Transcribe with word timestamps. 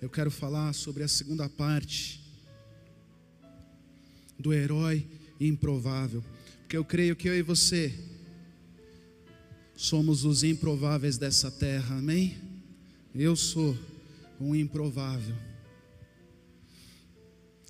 eu 0.00 0.10
quero 0.10 0.30
falar 0.30 0.72
sobre 0.72 1.02
a 1.02 1.08
segunda 1.08 1.48
parte 1.48 2.20
do 4.38 4.52
herói 4.52 5.06
improvável, 5.40 6.22
porque 6.60 6.76
eu 6.76 6.84
creio 6.84 7.16
que 7.16 7.28
eu 7.28 7.36
e 7.36 7.42
você 7.42 7.92
somos 9.76 10.24
os 10.24 10.42
improváveis 10.42 11.18
dessa 11.18 11.50
terra, 11.50 11.96
amém? 11.96 12.36
Eu 13.14 13.36
sou 13.36 13.76
um 14.40 14.54
improvável. 14.54 15.34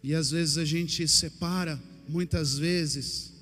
E 0.03 0.15
às 0.15 0.31
vezes 0.31 0.59
a 0.59 0.65
gente 0.65 1.07
separa, 1.09 1.81
muitas 2.09 2.59
vezes, 2.59 3.33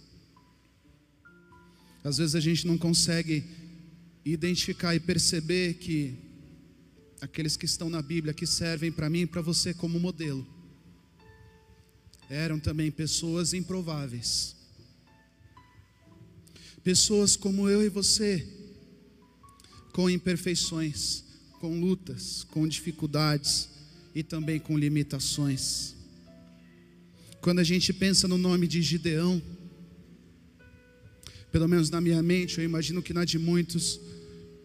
às 2.03 2.19
vezes 2.19 2.35
a 2.35 2.41
gente 2.41 2.67
não 2.67 2.79
consegue 2.79 3.45
identificar 4.25 4.95
e 4.95 5.01
perceber 5.01 5.75
que 5.75 6.24
aqueles 7.25 7.57
que 7.57 7.65
estão 7.65 7.89
na 7.89 8.03
Bíblia, 8.03 8.35
que 8.35 8.47
servem 8.47 8.93
para 8.93 9.09
mim 9.09 9.21
e 9.21 9.27
para 9.27 9.41
você 9.41 9.73
como 9.73 9.99
modelo, 9.99 10.47
eram 12.29 12.61
também 12.61 12.91
pessoas 12.91 13.55
improváveis. 13.55 14.55
Pessoas 16.83 17.35
como 17.35 17.69
eu 17.69 17.83
e 17.83 17.89
você, 17.89 18.47
com 19.93 20.11
imperfeições, 20.11 21.25
com 21.61 21.81
lutas, 21.81 22.45
com 22.45 22.69
dificuldades 22.69 23.71
e 24.15 24.23
também 24.23 24.61
com 24.61 24.77
limitações. 24.77 25.95
Quando 27.41 27.61
a 27.61 27.65
gente 27.65 27.91
pensa 27.93 28.29
no 28.29 28.37
nome 28.37 28.67
de 28.67 28.83
Gideão, 28.83 29.43
pelo 31.51 31.69
menos 31.69 31.89
na 31.89 32.03
minha 32.03 32.23
mente, 32.23 32.59
eu 32.59 32.65
imagino 32.65 33.03
que 33.03 33.15
na 33.15 33.25
de 33.25 33.39
muitos, 33.39 33.99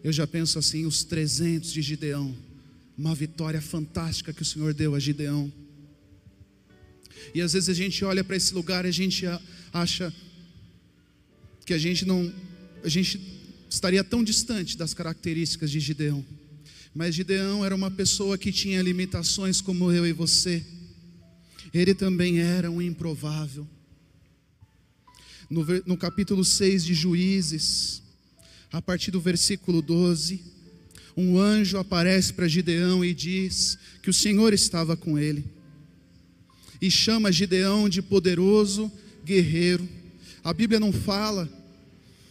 eu 0.04 0.12
já 0.12 0.26
penso 0.26 0.58
assim: 0.58 0.84
os 0.84 1.04
300 1.04 1.72
de 1.72 1.80
Gideão, 1.80 2.36
uma 3.00 3.14
vitória 3.14 3.62
fantástica 3.62 4.30
que 4.30 4.42
o 4.42 4.44
Senhor 4.44 4.74
deu 4.74 4.94
a 4.94 5.00
Gideão. 5.00 5.50
E 7.34 7.40
às 7.40 7.54
vezes 7.54 7.70
a 7.70 7.72
gente 7.72 8.04
olha 8.04 8.22
para 8.22 8.36
esse 8.36 8.52
lugar 8.52 8.84
e 8.84 8.88
a 8.88 8.92
gente 8.92 9.24
acha 9.72 10.14
que 11.64 11.72
a 11.72 11.78
gente 11.78 12.04
não, 12.04 12.30
a 12.84 12.88
gente 12.90 13.18
estaria 13.70 14.04
tão 14.04 14.22
distante 14.22 14.76
das 14.76 14.92
características 14.92 15.70
de 15.70 15.80
Gideão. 15.80 16.22
Mas 16.94 17.14
Gideão 17.14 17.64
era 17.64 17.74
uma 17.74 17.90
pessoa 17.90 18.36
que 18.36 18.52
tinha 18.52 18.82
limitações 18.82 19.62
como 19.62 19.90
eu 19.90 20.06
e 20.06 20.12
você. 20.12 20.62
Ele 21.72 21.94
também 21.94 22.38
era 22.38 22.70
um 22.70 22.82
improvável. 22.82 23.66
No, 25.48 25.64
no 25.86 25.96
capítulo 25.96 26.44
6 26.44 26.84
de 26.84 26.92
Juízes, 26.92 28.02
a 28.70 28.82
partir 28.82 29.10
do 29.10 29.22
versículo 29.22 29.80
12, 29.80 30.59
um 31.20 31.38
anjo 31.38 31.78
aparece 31.78 32.32
para 32.32 32.48
Gideão 32.48 33.04
e 33.04 33.14
diz 33.14 33.78
que 34.02 34.10
o 34.10 34.14
Senhor 34.14 34.52
estava 34.52 34.96
com 34.96 35.18
ele. 35.18 35.44
E 36.80 36.90
chama 36.90 37.30
Gideão 37.30 37.88
de 37.88 38.00
poderoso 38.00 38.90
guerreiro. 39.24 39.88
A 40.42 40.52
Bíblia 40.52 40.80
não 40.80 40.92
fala, 40.92 41.48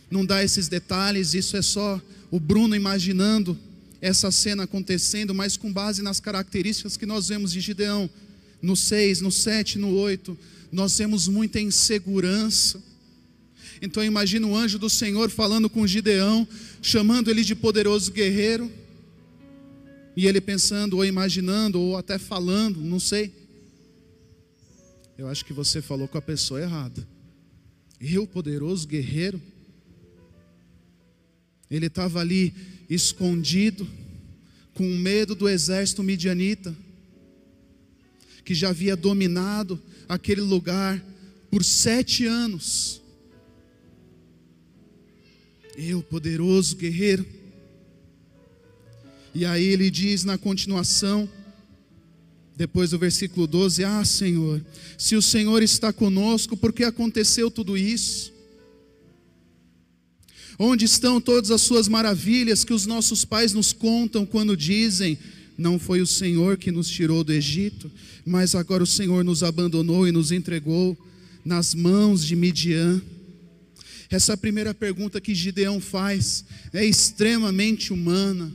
não 0.09 0.25
dá 0.25 0.43
esses 0.43 0.67
detalhes, 0.67 1.33
isso 1.33 1.55
é 1.55 1.61
só 1.61 2.01
o 2.31 2.39
Bruno 2.39 2.75
imaginando 2.75 3.57
essa 4.01 4.31
cena 4.31 4.63
acontecendo, 4.63 5.33
mas 5.33 5.57
com 5.57 5.71
base 5.71 6.01
nas 6.01 6.19
características 6.19 6.97
que 6.97 7.05
nós 7.05 7.27
vemos 7.27 7.51
de 7.51 7.59
Gideão, 7.59 8.09
no 8.61 8.75
6, 8.75 9.21
no 9.21 9.31
7, 9.31 9.77
no 9.77 9.93
8, 9.95 10.37
nós 10.71 10.97
vemos 10.97 11.27
muita 11.27 11.59
insegurança. 11.59 12.81
Então 13.81 14.03
imagina 14.03 14.47
o 14.47 14.55
anjo 14.55 14.77
do 14.77 14.89
Senhor 14.89 15.29
falando 15.29 15.69
com 15.69 15.87
Gideão, 15.87 16.47
chamando 16.81 17.29
ele 17.29 17.43
de 17.43 17.55
poderoso 17.55 18.11
guerreiro, 18.11 18.71
e 20.19 20.27
ele 20.27 20.41
pensando, 20.41 20.97
ou 20.97 21.05
imaginando, 21.05 21.79
ou 21.79 21.95
até 21.95 22.17
falando, 22.17 22.81
não 22.81 22.99
sei. 22.99 23.33
Eu 25.17 25.29
acho 25.29 25.45
que 25.45 25.53
você 25.53 25.81
falou 25.81 26.09
com 26.09 26.17
a 26.17 26.21
pessoa 26.21 26.59
errada. 26.59 27.07
Eu, 28.01 28.27
poderoso 28.27 28.85
guerreiro, 28.85 29.41
ele 31.71 31.85
estava 31.85 32.19
ali 32.19 32.53
escondido, 32.89 33.87
com 34.73 34.83
medo 34.97 35.33
do 35.35 35.47
exército 35.47 36.03
midianita, 36.03 36.75
que 38.43 38.53
já 38.53 38.71
havia 38.71 38.97
dominado 38.97 39.81
aquele 40.09 40.41
lugar 40.41 41.02
por 41.49 41.63
sete 41.63 42.25
anos. 42.25 43.02
Eu, 45.77 46.03
poderoso 46.03 46.75
guerreiro. 46.75 47.39
E 49.33 49.45
aí 49.45 49.65
ele 49.65 49.91
diz 49.91 50.23
na 50.23 50.37
continuação, 50.37 51.29
depois 52.55 52.89
do 52.89 52.99
versículo 52.99 53.45
12: 53.47 53.83
Ah, 53.83 54.03
Senhor, 54.03 54.63
se 54.97 55.15
o 55.15 55.21
Senhor 55.21 55.61
está 55.63 55.93
conosco, 55.93 56.57
por 56.57 56.73
que 56.73 56.83
aconteceu 56.83 57.49
tudo 57.49 57.77
isso? 57.77 58.33
Onde 60.57 60.83
estão 60.83 61.21
todas 61.21 61.51
as 61.51 61.61
suas 61.61 61.87
maravilhas 61.87 62.65
que 62.65 62.73
os 62.73 62.85
nossos 62.85 63.23
pais 63.23 63.53
nos 63.53 63.71
contam 63.71 64.25
quando 64.25 64.57
dizem: 64.57 65.17
Não 65.57 65.79
foi 65.79 66.01
o 66.01 66.07
Senhor 66.07 66.57
que 66.57 66.71
nos 66.71 66.89
tirou 66.89 67.23
do 67.23 67.31
Egito, 67.31 67.89
mas 68.25 68.55
agora 68.55 68.83
o 68.83 68.87
Senhor 68.87 69.23
nos 69.23 69.41
abandonou 69.41 70.07
e 70.07 70.11
nos 70.11 70.31
entregou 70.31 70.97
nas 71.45 71.73
mãos 71.73 72.25
de 72.25 72.35
Midian? 72.35 73.01
Essa 74.09 74.35
primeira 74.35 74.73
pergunta 74.73 75.21
que 75.21 75.35
Gideão 75.35 75.79
faz 75.79 76.43
é 76.73 76.83
extremamente 76.83 77.93
humana. 77.93 78.51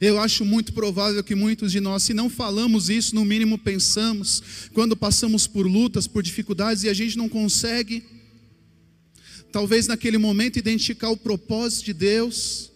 Eu 0.00 0.18
acho 0.18 0.44
muito 0.44 0.72
provável 0.72 1.22
que 1.24 1.34
muitos 1.34 1.72
de 1.72 1.80
nós, 1.80 2.02
se 2.02 2.12
não 2.12 2.28
falamos 2.28 2.90
isso, 2.90 3.14
no 3.14 3.24
mínimo 3.24 3.58
pensamos, 3.58 4.42
quando 4.74 4.96
passamos 4.96 5.46
por 5.46 5.66
lutas, 5.66 6.06
por 6.06 6.22
dificuldades 6.22 6.82
e 6.82 6.88
a 6.88 6.94
gente 6.94 7.16
não 7.16 7.28
consegue 7.28 8.04
talvez 9.56 9.86
naquele 9.86 10.18
momento 10.18 10.58
identificar 10.58 11.08
o 11.08 11.16
propósito 11.16 11.86
de 11.86 11.94
Deus, 11.94 12.70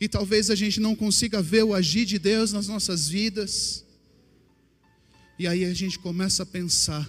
e 0.00 0.08
talvez 0.08 0.48
a 0.48 0.54
gente 0.54 0.80
não 0.80 0.96
consiga 0.96 1.42
ver 1.42 1.62
o 1.62 1.74
agir 1.74 2.06
de 2.06 2.18
Deus 2.18 2.52
nas 2.52 2.68
nossas 2.68 3.06
vidas, 3.06 3.84
e 5.38 5.46
aí 5.46 5.66
a 5.66 5.74
gente 5.74 5.98
começa 5.98 6.42
a 6.42 6.46
pensar: 6.46 7.06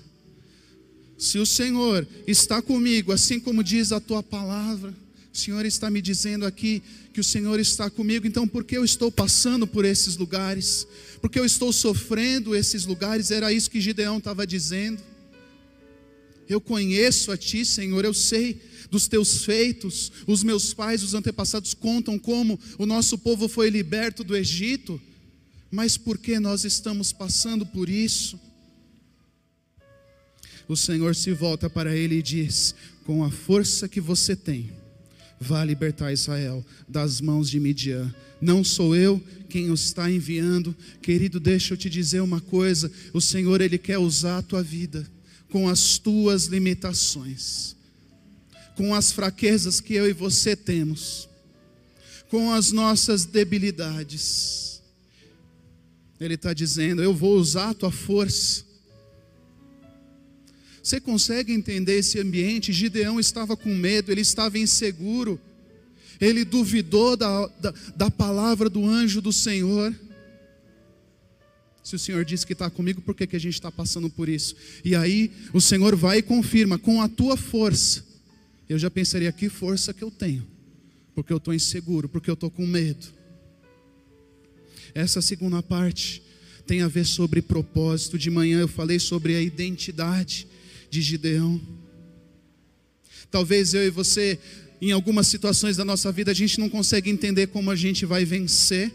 se 1.18 1.38
o 1.38 1.46
Senhor 1.46 2.06
está 2.28 2.62
comigo, 2.62 3.14
assim 3.14 3.40
como 3.40 3.64
diz 3.64 3.94
a 3.94 4.00
tua 4.02 4.22
palavra, 4.22 4.94
o 5.34 5.38
Senhor 5.38 5.66
está 5.66 5.90
me 5.90 6.02
dizendo 6.02 6.46
aqui 6.46 6.82
que 7.14 7.20
o 7.20 7.24
Senhor 7.24 7.60
está 7.60 7.90
comigo, 7.90 8.26
então 8.26 8.48
por 8.48 8.64
que 8.64 8.76
eu 8.76 8.84
estou 8.84 9.12
passando 9.12 9.68
por 9.68 9.86
esses 9.86 10.18
lugares? 10.18 10.88
Porque 11.22 11.40
eu 11.40 11.46
estou 11.46 11.72
sofrendo 11.72 12.56
esses 12.56 12.86
lugares? 12.86 13.30
Era 13.30 13.54
isso 13.54 13.70
que 13.70 13.80
Gideão 13.80 14.18
estava 14.18 14.46
dizendo. 14.46 15.02
Eu 16.48 16.60
conheço 16.60 17.32
a 17.32 17.38
Ti, 17.38 17.64
Senhor, 17.64 18.04
eu 18.04 18.14
sei 18.14 18.60
dos 18.90 19.08
Teus 19.08 19.46
feitos. 19.46 20.12
Os 20.26 20.44
meus 20.44 20.74
pais, 20.74 21.04
os 21.04 21.14
antepassados, 21.14 21.76
contam 21.76 22.18
como 22.18 22.60
o 22.78 22.86
nosso 22.88 23.18
povo 23.18 23.48
foi 23.48 23.70
liberto 23.70 24.24
do 24.24 24.36
Egito. 24.36 25.00
Mas 25.70 25.96
por 25.96 26.18
que 26.18 26.40
nós 26.40 26.66
estamos 26.66 27.14
passando 27.14 27.66
por 27.68 27.88
isso? 27.88 28.40
O 30.68 30.76
Senhor 30.76 31.16
se 31.16 31.32
volta 31.32 31.70
para 31.70 31.96
ele 31.96 32.16
e 32.16 32.24
diz: 32.24 32.74
Com 33.06 33.24
a 33.24 33.30
força 33.30 33.88
que 33.88 34.02
você 34.02 34.36
tem, 34.36 34.72
vá 35.40 35.64
libertar 35.64 36.12
Israel 36.12 36.66
das 36.88 37.22
mãos 37.22 37.50
de 37.50 37.60
Midian. 37.60 38.14
Não 38.42 38.64
sou 38.64 38.96
eu 38.96 39.22
quem 39.50 39.72
o 39.72 39.74
está 39.74 40.10
enviando. 40.10 40.76
Querido, 41.02 41.40
deixa 41.40 41.74
eu 41.74 41.78
te 41.78 41.90
dizer 41.90 42.22
uma 42.22 42.42
coisa: 42.42 42.92
o 43.14 43.22
Senhor, 43.22 43.62
Ele 43.62 43.78
quer 43.78 43.98
usar 43.98 44.40
a 44.40 44.42
tua 44.42 44.62
vida 44.62 45.10
com 45.50 45.68
as 45.68 45.98
tuas 45.98 46.46
limitações, 46.46 47.76
com 48.76 48.94
as 48.94 49.12
fraquezas 49.12 49.80
que 49.82 49.94
eu 49.96 50.08
e 50.08 50.14
você 50.14 50.56
temos, 50.56 51.28
com 52.30 52.52
as 52.52 52.72
nossas 52.72 53.26
debilidades. 53.26 54.82
Ele 56.20 56.36
está 56.36 56.54
dizendo: 56.54 57.02
Eu 57.02 57.14
vou 57.14 57.38
usar 57.38 57.70
a 57.70 57.74
tua 57.74 57.92
força. 57.92 58.69
Você 60.90 61.00
consegue 61.00 61.54
entender 61.54 62.00
esse 62.00 62.18
ambiente? 62.18 62.74
Gideão 62.74 63.20
estava 63.20 63.56
com 63.56 63.70
medo, 63.70 64.12
ele 64.12 64.22
estava 64.22 64.58
inseguro, 64.58 65.40
ele 66.20 66.44
duvidou 66.44 67.16
da, 67.16 67.46
da, 67.62 67.74
da 67.96 68.10
palavra 68.10 68.72
do 68.72 68.84
anjo 68.84 69.22
do 69.22 69.32
Senhor. 69.32 69.94
Se 71.84 71.96
o 71.96 72.00
Senhor 72.00 72.26
disse 72.26 72.44
que 72.44 72.54
está 72.54 72.72
comigo, 72.72 73.02
por 73.02 73.14
que, 73.14 73.28
que 73.28 73.36
a 73.36 73.40
gente 73.40 73.54
está 73.54 73.72
passando 73.72 74.10
por 74.10 74.28
isso? 74.28 74.56
E 74.84 74.96
aí 74.96 75.32
o 75.54 75.62
Senhor 75.62 75.96
vai 75.96 76.18
e 76.18 76.24
confirma: 76.24 76.80
com 76.80 77.04
a 77.04 77.08
tua 77.08 77.38
força. 77.38 78.04
Eu 78.68 78.80
já 78.80 78.90
pensaria: 78.90 79.32
que 79.32 79.48
força 79.48 79.94
que 79.94 80.04
eu 80.04 80.10
tenho? 80.10 80.44
Porque 81.14 81.32
eu 81.32 81.38
estou 81.38 81.54
inseguro, 81.54 82.10
porque 82.10 82.32
eu 82.32 82.34
estou 82.34 82.50
com 82.50 82.66
medo. 82.66 83.06
Essa 84.96 85.22
segunda 85.22 85.62
parte 85.62 86.24
tem 86.66 86.82
a 86.82 86.88
ver 86.88 87.06
sobre 87.06 87.44
propósito. 87.44 88.18
De 88.18 88.32
manhã 88.32 88.60
eu 88.60 88.68
falei 88.68 88.98
sobre 88.98 89.36
a 89.36 89.42
identidade 89.42 90.48
de 90.90 91.02
Gideão. 91.02 91.60
Talvez 93.32 93.74
eu 93.74 93.86
e 93.86 93.90
você, 93.90 94.40
em 94.82 94.92
algumas 94.92 95.28
situações 95.28 95.78
da 95.78 95.86
nossa 95.86 96.12
vida, 96.12 96.32
a 96.32 96.34
gente 96.34 96.60
não 96.60 96.70
consegue 96.70 97.10
entender 97.10 97.48
como 97.48 97.70
a 97.70 97.76
gente 97.76 98.06
vai 98.06 98.26
vencer 98.26 98.92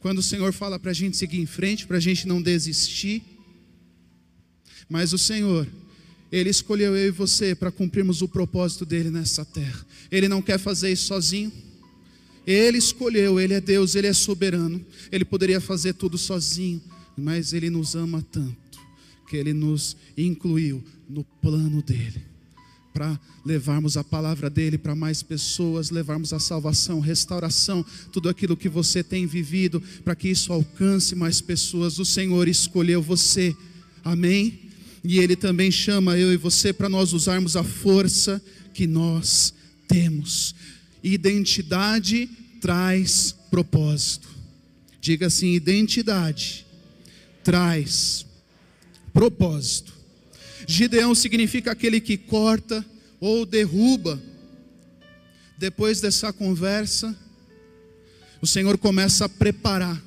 quando 0.00 0.18
o 0.18 0.22
Senhor 0.22 0.52
fala 0.52 0.78
para 0.78 0.90
a 0.90 0.94
gente 0.94 1.16
seguir 1.16 1.40
em 1.40 1.46
frente, 1.46 1.86
para 1.86 1.96
a 1.96 2.00
gente 2.00 2.28
não 2.28 2.42
desistir. 2.42 3.22
Mas 4.88 5.12
o 5.12 5.18
Senhor, 5.18 5.66
Ele 6.30 6.50
escolheu 6.50 6.96
eu 6.96 7.08
e 7.08 7.10
você 7.10 7.54
para 7.54 7.72
cumprirmos 7.72 8.22
o 8.22 8.28
propósito 8.28 8.84
dele 8.84 9.10
nessa 9.10 9.44
terra. 9.44 9.84
Ele 10.10 10.28
não 10.28 10.42
quer 10.42 10.58
fazer 10.58 10.92
isso 10.92 11.06
sozinho. 11.06 11.50
Ele 12.46 12.78
escolheu, 12.78 13.40
Ele 13.40 13.54
é 13.54 13.60
Deus, 13.60 13.94
Ele 13.96 14.06
é 14.06 14.12
soberano. 14.12 14.84
Ele 15.10 15.24
poderia 15.24 15.60
fazer 15.60 15.94
tudo 15.94 16.16
sozinho, 16.16 16.80
mas 17.16 17.52
Ele 17.52 17.70
nos 17.70 17.96
ama 17.96 18.24
tanto 18.30 18.65
que 19.26 19.36
Ele 19.36 19.52
nos 19.52 19.96
incluiu 20.16 20.82
no 21.08 21.24
plano 21.24 21.82
dele 21.82 22.36
para 22.96 23.20
levarmos 23.44 23.98
a 23.98 24.02
palavra 24.02 24.48
dele 24.48 24.78
para 24.78 24.94
mais 24.94 25.22
pessoas, 25.22 25.90
levarmos 25.90 26.32
a 26.32 26.40
salvação, 26.40 26.98
restauração, 26.98 27.84
tudo 28.10 28.26
aquilo 28.26 28.56
que 28.56 28.70
você 28.70 29.04
tem 29.04 29.26
vivido, 29.26 29.82
para 30.02 30.16
que 30.16 30.28
isso 30.28 30.50
alcance 30.50 31.14
mais 31.14 31.42
pessoas. 31.42 31.98
O 31.98 32.06
Senhor 32.06 32.48
escolheu 32.48 33.02
você, 33.02 33.54
amém? 34.02 34.60
E 35.04 35.18
Ele 35.18 35.36
também 35.36 35.70
chama 35.70 36.16
eu 36.16 36.32
e 36.32 36.38
você 36.38 36.72
para 36.72 36.88
nós 36.88 37.12
usarmos 37.12 37.54
a 37.54 37.62
força 37.62 38.42
que 38.72 38.86
nós 38.86 39.52
temos. 39.86 40.54
Identidade 41.04 42.30
traz 42.62 43.36
propósito. 43.50 44.26
Diga 45.02 45.26
assim: 45.26 45.52
identidade 45.52 46.66
traz 47.44 48.25
propósito. 49.16 49.94
Gideão 50.66 51.14
significa 51.14 51.72
aquele 51.72 52.02
que 52.02 52.18
corta 52.18 52.84
ou 53.18 53.46
derruba. 53.46 54.22
Depois 55.56 56.02
dessa 56.02 56.34
conversa, 56.34 57.16
o 58.42 58.46
Senhor 58.46 58.76
começa 58.76 59.24
a 59.24 59.28
preparar 59.28 60.04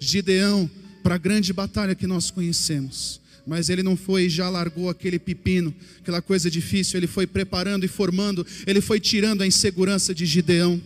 Gideão 0.00 0.70
para 1.02 1.16
a 1.16 1.18
grande 1.18 1.52
batalha 1.52 1.94
que 1.94 2.06
nós 2.06 2.30
conhecemos. 2.30 3.20
Mas 3.46 3.68
ele 3.68 3.82
não 3.82 3.98
foi 3.98 4.24
e 4.24 4.30
já 4.30 4.48
largou 4.48 4.88
aquele 4.88 5.18
pepino, 5.18 5.74
aquela 6.00 6.22
coisa 6.22 6.50
difícil, 6.50 6.96
ele 6.96 7.06
foi 7.06 7.26
preparando 7.26 7.84
e 7.84 7.88
formando, 7.88 8.46
ele 8.66 8.80
foi 8.80 8.98
tirando 8.98 9.42
a 9.42 9.46
insegurança 9.46 10.14
de 10.14 10.24
Gideão. 10.24 10.80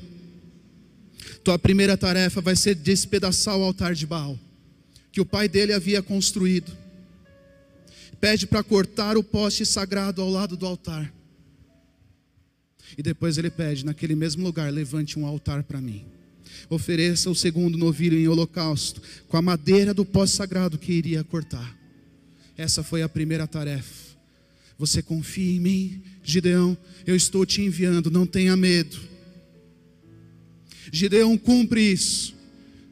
Tua 1.45 1.61
primeira 1.61 1.97
tarefa 1.97 2.41
vai 2.41 2.57
ser 2.57 2.75
despedaçar 2.75 3.57
o 3.57 3.63
altar 3.63 3.95
de 3.95 4.05
Baal, 4.05 4.37
que 5.13 5.21
o 5.21 5.27
pai 5.27 5.49
dele 5.49 5.73
havia 5.73 6.03
construído 6.03 6.82
pede 8.23 8.47
para 8.47 8.63
cortar 8.63 9.17
o 9.17 9.25
poste 9.25 9.67
sagrado 9.67 10.23
ao 10.23 10.31
lado 10.31 10.57
do 10.57 10.65
altar. 10.65 11.13
E 12.97 13.03
depois 13.03 13.37
ele 13.37 13.51
pede, 13.51 13.85
naquele 13.85 14.15
mesmo 14.15 14.45
lugar, 14.45 14.73
levante 14.73 15.19
um 15.19 15.27
altar 15.27 15.65
para 15.65 15.81
mim. 15.81 16.05
Ofereça 16.71 17.29
o 17.29 17.35
segundo 17.35 17.77
novilho 17.77 18.17
em 18.17 18.29
holocausto, 18.29 19.03
com 19.27 19.37
a 19.37 19.43
madeira 19.43 19.93
do 19.93 20.05
poste 20.05 20.37
sagrado 20.37 20.79
que 20.79 20.93
iria 20.93 21.25
cortar. 21.25 21.77
Essa 22.57 22.85
foi 22.85 23.03
a 23.03 23.09
primeira 23.09 23.45
tarefa. 23.49 24.17
Você 24.79 25.03
confia 25.03 25.57
em 25.57 25.59
mim, 25.59 26.03
Gideão? 26.23 26.79
Eu 27.05 27.17
estou 27.17 27.45
te 27.45 27.61
enviando, 27.61 28.09
não 28.09 28.25
tenha 28.25 28.57
medo. 28.57 29.01
Gideão 30.93 31.37
cumpre 31.37 31.91
isso, 31.91 32.37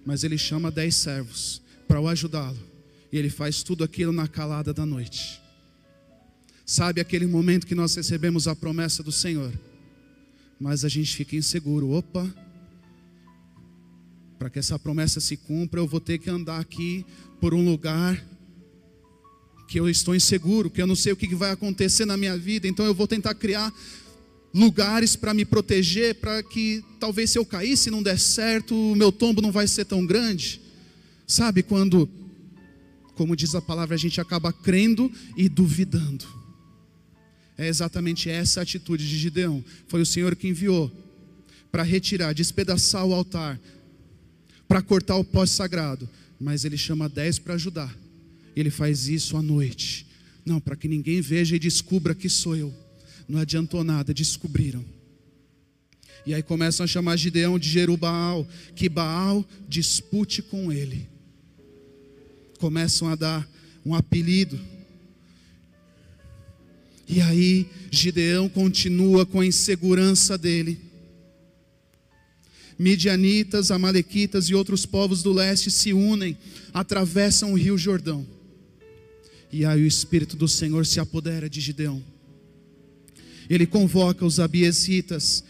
mas 0.04 0.24
ele 0.24 0.36
chama 0.36 0.72
dez 0.72 0.96
servos 0.96 1.62
para 1.86 2.00
o 2.00 2.08
ajudá-lo 2.08 2.69
e 3.12 3.18
ele 3.18 3.30
faz 3.30 3.62
tudo 3.62 3.84
aquilo 3.84 4.12
na 4.12 4.28
calada 4.28 4.72
da 4.72 4.86
noite. 4.86 5.40
Sabe 6.64 7.00
aquele 7.00 7.26
momento 7.26 7.66
que 7.66 7.74
nós 7.74 7.94
recebemos 7.94 8.46
a 8.46 8.54
promessa 8.54 9.02
do 9.02 9.10
Senhor, 9.10 9.52
mas 10.58 10.84
a 10.84 10.88
gente 10.88 11.16
fica 11.16 11.34
inseguro. 11.34 11.90
Opa, 11.90 12.32
para 14.38 14.48
que 14.48 14.58
essa 14.58 14.78
promessa 14.78 15.20
se 15.20 15.36
cumpra, 15.36 15.80
eu 15.80 15.86
vou 15.86 16.00
ter 16.00 16.18
que 16.18 16.30
andar 16.30 16.60
aqui 16.60 17.04
por 17.40 17.52
um 17.52 17.64
lugar 17.64 18.24
que 19.66 19.78
eu 19.78 19.88
estou 19.88 20.14
inseguro, 20.14 20.70
que 20.70 20.80
eu 20.80 20.86
não 20.86 20.96
sei 20.96 21.12
o 21.12 21.16
que 21.16 21.34
vai 21.34 21.50
acontecer 21.50 22.04
na 22.04 22.16
minha 22.16 22.36
vida, 22.36 22.66
então 22.66 22.84
eu 22.86 22.94
vou 22.94 23.06
tentar 23.06 23.34
criar 23.34 23.72
lugares 24.52 25.14
para 25.14 25.32
me 25.32 25.44
proteger, 25.44 26.16
para 26.16 26.42
que 26.42 26.84
talvez 26.98 27.30
se 27.30 27.38
eu 27.38 27.44
cair, 27.44 27.76
se 27.76 27.90
não 27.90 28.02
der 28.02 28.18
certo, 28.18 28.74
o 28.74 28.96
meu 28.96 29.12
tombo 29.12 29.40
não 29.40 29.52
vai 29.52 29.68
ser 29.68 29.84
tão 29.84 30.04
grande. 30.04 30.60
Sabe 31.26 31.62
quando 31.62 32.08
como 33.20 33.36
diz 33.36 33.54
a 33.54 33.60
palavra, 33.60 33.94
a 33.94 33.98
gente 33.98 34.18
acaba 34.18 34.50
crendo 34.50 35.12
e 35.36 35.46
duvidando. 35.46 36.24
É 37.58 37.68
exatamente 37.68 38.30
essa 38.30 38.62
atitude 38.62 39.06
de 39.06 39.18
Gideão. 39.18 39.62
Foi 39.88 40.00
o 40.00 40.06
Senhor 40.06 40.34
que 40.34 40.48
enviou 40.48 40.90
para 41.70 41.82
retirar, 41.82 42.32
despedaçar 42.32 43.04
o 43.04 43.12
altar, 43.12 43.60
para 44.66 44.80
cortar 44.80 45.16
o 45.16 45.24
pó 45.24 45.44
sagrado. 45.44 46.08
Mas 46.40 46.64
ele 46.64 46.78
chama 46.78 47.10
dez 47.10 47.38
para 47.38 47.56
ajudar. 47.56 47.94
Ele 48.56 48.70
faz 48.70 49.06
isso 49.06 49.36
à 49.36 49.42
noite. 49.42 50.06
Não, 50.42 50.58
para 50.58 50.74
que 50.74 50.88
ninguém 50.88 51.20
veja 51.20 51.56
e 51.56 51.58
descubra 51.58 52.14
que 52.14 52.30
sou 52.30 52.56
eu. 52.56 52.74
Não 53.28 53.38
adiantou 53.38 53.84
nada, 53.84 54.14
descobriram. 54.14 54.82
E 56.24 56.32
aí 56.32 56.42
começam 56.42 56.84
a 56.84 56.86
chamar 56.86 57.18
Gideão 57.18 57.58
de 57.58 57.68
Jerubaal, 57.68 58.48
que 58.74 58.88
Baal 58.88 59.46
dispute 59.68 60.40
com 60.40 60.72
ele 60.72 61.19
começam 62.60 63.08
a 63.08 63.16
dar 63.16 63.48
um 63.84 63.94
apelido. 63.94 64.60
E 67.08 67.20
aí 67.20 67.66
Gideão 67.90 68.48
continua 68.48 69.24
com 69.26 69.40
a 69.40 69.46
insegurança 69.46 70.38
dele. 70.38 70.78
Midianitas, 72.78 73.70
Amalequitas 73.70 74.44
e 74.44 74.54
outros 74.54 74.86
povos 74.86 75.22
do 75.22 75.32
leste 75.32 75.70
se 75.70 75.92
unem, 75.92 76.36
atravessam 76.72 77.52
o 77.52 77.56
rio 77.56 77.76
Jordão. 77.76 78.26
E 79.52 79.64
aí 79.64 79.82
o 79.82 79.86
Espírito 79.86 80.36
do 80.36 80.46
Senhor 80.46 80.86
se 80.86 81.00
apodera 81.00 81.50
de 81.50 81.60
Gideão. 81.60 82.02
Ele 83.48 83.66
convoca 83.66 84.24
os 84.24 84.38
abiesitas, 84.38 85.42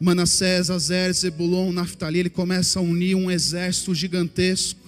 Manassés, 0.00 0.70
Azer, 0.70 1.12
Zebulon, 1.12 1.70
Naftali. 1.72 2.20
Ele 2.20 2.30
começa 2.30 2.78
a 2.78 2.82
unir 2.82 3.14
um 3.14 3.30
exército 3.30 3.94
gigantesco 3.94 4.79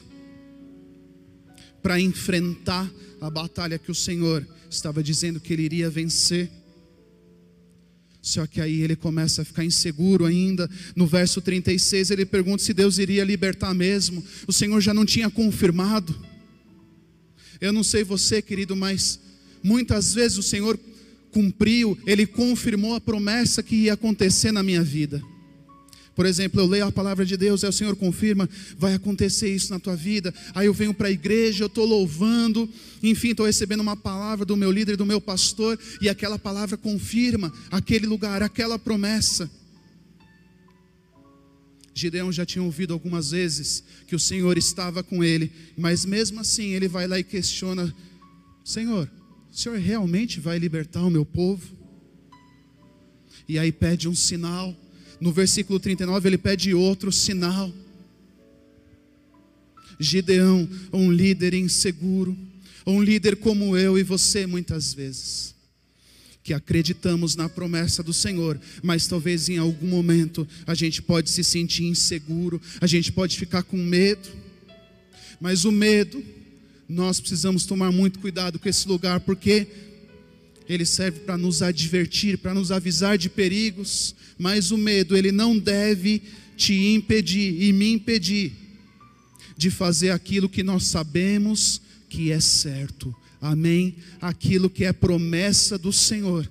para 1.83 2.01
enfrentar 2.01 2.91
a 3.21 3.29
batalha 3.29 3.79
que 3.79 3.91
o 3.91 3.95
Senhor 3.95 4.47
estava 4.71 5.03
dizendo 5.03 5.41
que 5.41 5.53
ele 5.53 5.63
iria 5.63 5.91
vencer. 5.91 6.51
Só 8.21 8.47
que 8.47 8.61
aí 8.61 8.83
ele 8.83 8.95
começa 8.95 9.43
a 9.43 9.45
ficar 9.45 9.65
inseguro 9.65 10.25
ainda. 10.25 10.71
No 10.95 11.07
verso 11.07 11.41
36 11.41 12.11
ele 12.11 12.25
pergunta 12.25 12.63
se 12.63 12.73
Deus 12.73 12.99
iria 12.99 13.25
libertar 13.25 13.75
mesmo. 13.75 14.25
O 14.47 14.53
Senhor 14.53 14.81
já 14.81 14.95
não 14.95 15.05
tinha 15.05 15.29
confirmado. 15.29 16.15
Eu 17.61 17.73
não 17.73 17.83
sei 17.83 18.05
você, 18.05 18.41
querido, 18.41 18.77
mas 18.77 19.21
muitas 19.63 20.15
vezes 20.15 20.39
o 20.39 20.43
Senhor 20.43 20.79
cumpriu, 21.33 21.99
ele 22.07 22.27
confirmou 22.27 22.95
a 22.95 23.01
promessa 23.01 23.63
que 23.63 23.75
ia 23.75 23.95
acontecer 23.95 24.53
na 24.53 24.63
minha 24.63 24.83
vida. 24.83 25.23
Por 26.15 26.27
exemplo, 26.27 26.61
eu 26.61 26.67
leio 26.67 26.87
a 26.87 26.93
palavra 26.93 27.25
de 27.25 27.37
Deus, 27.37 27.65
aí 27.65 27.71
o 27.71 27.73
Senhor 27.73 27.97
confirma, 27.97 28.49
vai 28.77 28.95
acontecer 28.95 29.55
isso 29.55 29.73
na 29.73 29.79
tua 29.79 29.97
vida. 29.97 30.33
Aí 30.55 30.67
eu 30.67 30.75
venho 30.75 30.93
para 30.93 31.09
a 31.09 31.11
igreja, 31.11 31.65
eu 31.65 31.69
estou 31.69 31.87
louvando, 31.87 32.69
enfim, 33.03 33.31
estou 33.31 33.47
recebendo 33.47 33.81
uma 33.81 33.97
palavra 33.97 34.45
do 34.45 34.57
meu 34.57 34.71
líder, 34.71 34.97
do 34.97 35.07
meu 35.07 35.21
pastor, 35.21 35.79
e 36.01 36.09
aquela 36.09 36.39
palavra 36.39 36.77
confirma 36.77 37.53
aquele 37.71 38.07
lugar, 38.07 38.43
aquela 38.43 38.79
promessa. 38.79 39.51
Gideão 41.95 42.33
já 42.33 42.45
tinha 42.45 42.63
ouvido 42.63 42.93
algumas 42.93 43.31
vezes 43.31 43.85
que 44.07 44.17
o 44.17 44.21
Senhor 44.21 44.57
estava 44.57 45.03
com 45.03 45.23
ele, 45.23 45.53
mas 45.77 46.05
mesmo 46.05 46.41
assim 46.41 46.73
ele 46.73 46.89
vai 46.89 47.07
lá 47.07 47.19
e 47.19 47.25
questiona: 47.25 47.95
Senhor, 48.65 49.11
o 49.51 49.57
Senhor 49.57 49.79
realmente 49.79 50.41
vai 50.41 50.59
libertar 50.59 51.03
o 51.03 51.11
meu 51.11 51.25
povo? 51.25 51.77
E 53.49 53.59
aí 53.59 53.71
pede 53.71 54.09
um 54.09 54.15
sinal. 54.15 54.75
No 55.23 55.31
versículo 55.31 55.79
39 55.79 56.29
ele 56.29 56.37
pede 56.37 56.75
outro 56.75 57.13
sinal. 57.13 57.73
Gideão, 59.97 60.69
um 60.93 61.13
líder 61.13 61.55
inseguro, 61.55 62.37
um 62.85 63.01
líder 63.01 63.37
como 63.37 63.77
eu 63.77 63.97
e 63.97 64.03
você 64.03 64.49
muitas 64.49 64.93
vezes, 64.93 65.55
que 66.43 66.53
acreditamos 66.53 67.37
na 67.37 67.49
promessa 67.49 68.03
do 68.03 68.13
Senhor, 68.13 68.61
mas 68.83 69.07
talvez 69.07 69.49
em 69.49 69.59
algum 69.59 69.87
momento 69.87 70.45
a 70.67 70.75
gente 70.75 71.01
pode 71.01 71.31
se 71.31 71.45
sentir 71.45 71.85
inseguro, 71.85 72.61
a 72.81 72.89
gente 72.89 73.13
pode 73.13 73.39
ficar 73.39 73.63
com 73.63 73.77
medo, 73.77 74.29
mas 75.41 75.65
o 75.65 75.71
medo, 75.71 76.21
nós 76.89 77.21
precisamos 77.21 77.65
tomar 77.65 77.93
muito 77.93 78.19
cuidado 78.19 78.59
com 78.59 78.69
esse 78.69 78.89
lugar, 78.89 79.21
porque 79.21 79.69
ele 80.69 80.85
serve 80.85 81.21
para 81.21 81.37
nos 81.37 81.63
advertir, 81.63 82.39
para 82.39 82.55
nos 82.55 82.71
avisar 82.71 83.19
de 83.19 83.29
perigos, 83.29 84.15
mas 84.39 84.71
o 84.71 84.79
medo, 84.79 85.17
ele 85.17 85.33
não 85.33 85.59
deve 85.59 86.23
te 86.57 86.75
impedir 86.75 87.63
e 87.63 87.73
me 87.73 87.93
impedir 87.93 88.53
de 89.57 89.71
fazer 89.71 90.11
aquilo 90.11 90.49
que 90.49 90.63
nós 90.63 90.87
sabemos 90.87 91.81
que 92.09 92.31
é 92.31 92.41
certo. 92.41 93.15
Amém? 93.41 93.97
Aquilo 94.21 94.71
que 94.71 94.85
é 94.85 94.93
promessa 94.93 95.77
do 95.77 95.93
Senhor. 95.93 96.49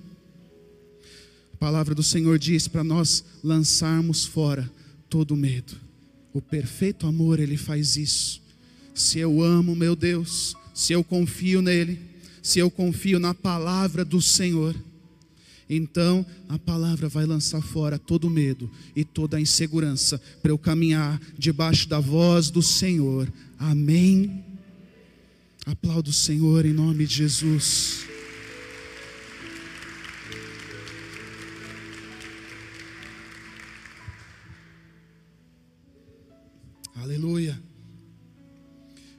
A 1.54 1.56
palavra 1.56 1.94
do 1.94 2.02
Senhor 2.02 2.38
diz 2.38 2.68
para 2.68 2.84
nós 2.84 3.24
lançarmos 3.42 4.24
fora 4.24 4.70
todo 5.08 5.36
medo. 5.36 5.74
O 6.32 6.40
perfeito 6.40 7.06
amor, 7.06 7.38
ele 7.38 7.56
faz 7.56 7.96
isso. 7.96 8.42
Se 8.94 9.18
eu 9.18 9.42
amo 9.42 9.76
meu 9.76 9.94
Deus, 9.94 10.56
se 10.74 10.92
eu 10.92 11.04
confio 11.04 11.62
nele, 11.62 11.98
se 12.42 12.58
eu 12.58 12.70
confio 12.70 13.20
na 13.20 13.32
palavra 13.32 14.04
do 14.04 14.20
Senhor, 14.20 14.74
então 15.70 16.26
a 16.48 16.58
palavra 16.58 17.08
vai 17.08 17.24
lançar 17.24 17.62
fora 17.62 17.98
todo 17.98 18.28
medo 18.28 18.70
e 18.94 19.04
toda 19.04 19.40
insegurança 19.40 20.20
para 20.42 20.50
eu 20.50 20.58
caminhar 20.58 21.20
debaixo 21.38 21.88
da 21.88 22.00
voz 22.00 22.50
do 22.50 22.60
Senhor. 22.60 23.32
Amém. 23.58 24.44
Aplaudo 25.64 26.10
o 26.10 26.12
Senhor 26.12 26.66
em 26.66 26.72
nome 26.72 27.06
de 27.06 27.14
Jesus. 27.14 28.04
Aleluia. 36.94 37.62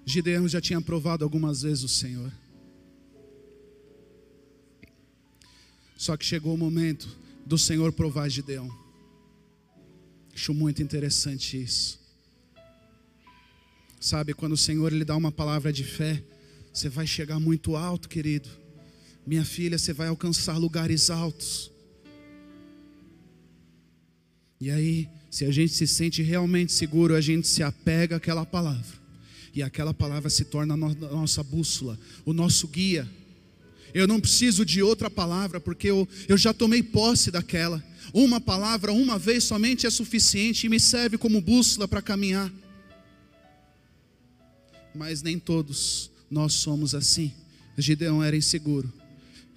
Gideão 0.06 0.48
já 0.48 0.60
tinha 0.60 0.82
provado 0.82 1.24
algumas 1.24 1.62
vezes 1.62 1.84
o 1.84 1.88
Senhor. 1.88 2.32
Só 6.04 6.18
que 6.18 6.26
chegou 6.26 6.54
o 6.54 6.58
momento 6.58 7.08
do 7.46 7.58
Senhor 7.58 7.94
provar 7.94 8.28
Gideão. 8.28 8.70
Acho 10.34 10.54
muito 10.54 10.84
interessante 10.84 11.64
isso. 11.64 11.98
Sabe, 14.02 14.34
quando 14.34 14.52
o 14.52 14.58
Senhor 14.58 14.92
lhe 14.92 15.06
dá 15.06 15.16
uma 15.16 15.32
palavra 15.32 15.72
de 15.72 15.86
fé, 15.86 16.22
você 16.74 16.90
vai 16.90 17.08
chegar 17.08 17.40
muito 17.40 17.78
alto, 17.78 18.10
querido. 18.10 18.50
Minha 19.26 19.46
filha, 19.46 19.78
você 19.78 19.94
vai 19.94 20.10
alcançar 20.10 20.58
lugares 20.58 21.10
altos. 21.10 21.72
E 24.60 24.70
aí, 24.70 25.08
se 25.32 25.46
a 25.46 25.52
gente 25.52 25.72
se 25.72 25.88
sente 25.88 26.22
realmente 26.22 26.74
seguro, 26.74 27.16
a 27.16 27.22
gente 27.22 27.48
se 27.48 27.64
apega 27.64 28.18
àquela 28.18 28.46
palavra. 28.46 29.00
E 29.56 29.64
aquela 29.64 29.94
palavra 29.94 30.30
se 30.30 30.44
torna 30.44 30.74
a 30.74 30.78
nossa 30.78 31.42
bússola, 31.42 31.98
o 32.26 32.34
nosso 32.34 32.68
guia. 32.68 33.10
Eu 33.94 34.08
não 34.08 34.20
preciso 34.20 34.66
de 34.66 34.82
outra 34.82 35.10
palavra, 35.10 35.60
porque 35.60 35.88
eu, 35.88 36.08
eu 36.28 36.38
já 36.38 36.54
tomei 36.54 36.82
posse 36.82 37.30
daquela. 37.30 37.84
Uma 38.14 38.42
palavra, 38.42 38.92
uma 38.92 39.20
vez 39.20 39.44
somente 39.44 39.86
é 39.86 39.90
suficiente 39.90 40.66
e 40.66 40.70
me 40.70 40.80
serve 40.80 41.18
como 41.18 41.40
bússola 41.40 41.88
para 41.88 42.02
caminhar. 42.02 42.52
Mas 44.96 45.22
nem 45.22 45.38
todos 45.38 46.12
nós 46.30 46.54
somos 46.54 46.96
assim. 46.96 47.32
Gideão 47.78 48.24
era 48.24 48.36
inseguro. 48.36 48.92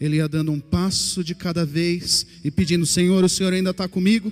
Ele 0.00 0.16
ia 0.16 0.28
dando 0.28 0.52
um 0.52 0.60
passo 0.60 1.24
de 1.24 1.34
cada 1.34 1.64
vez 1.64 2.26
e 2.44 2.50
pedindo: 2.50 2.84
Senhor, 2.84 3.24
o 3.24 3.28
Senhor 3.28 3.52
ainda 3.52 3.70
está 3.70 3.88
comigo? 3.88 4.30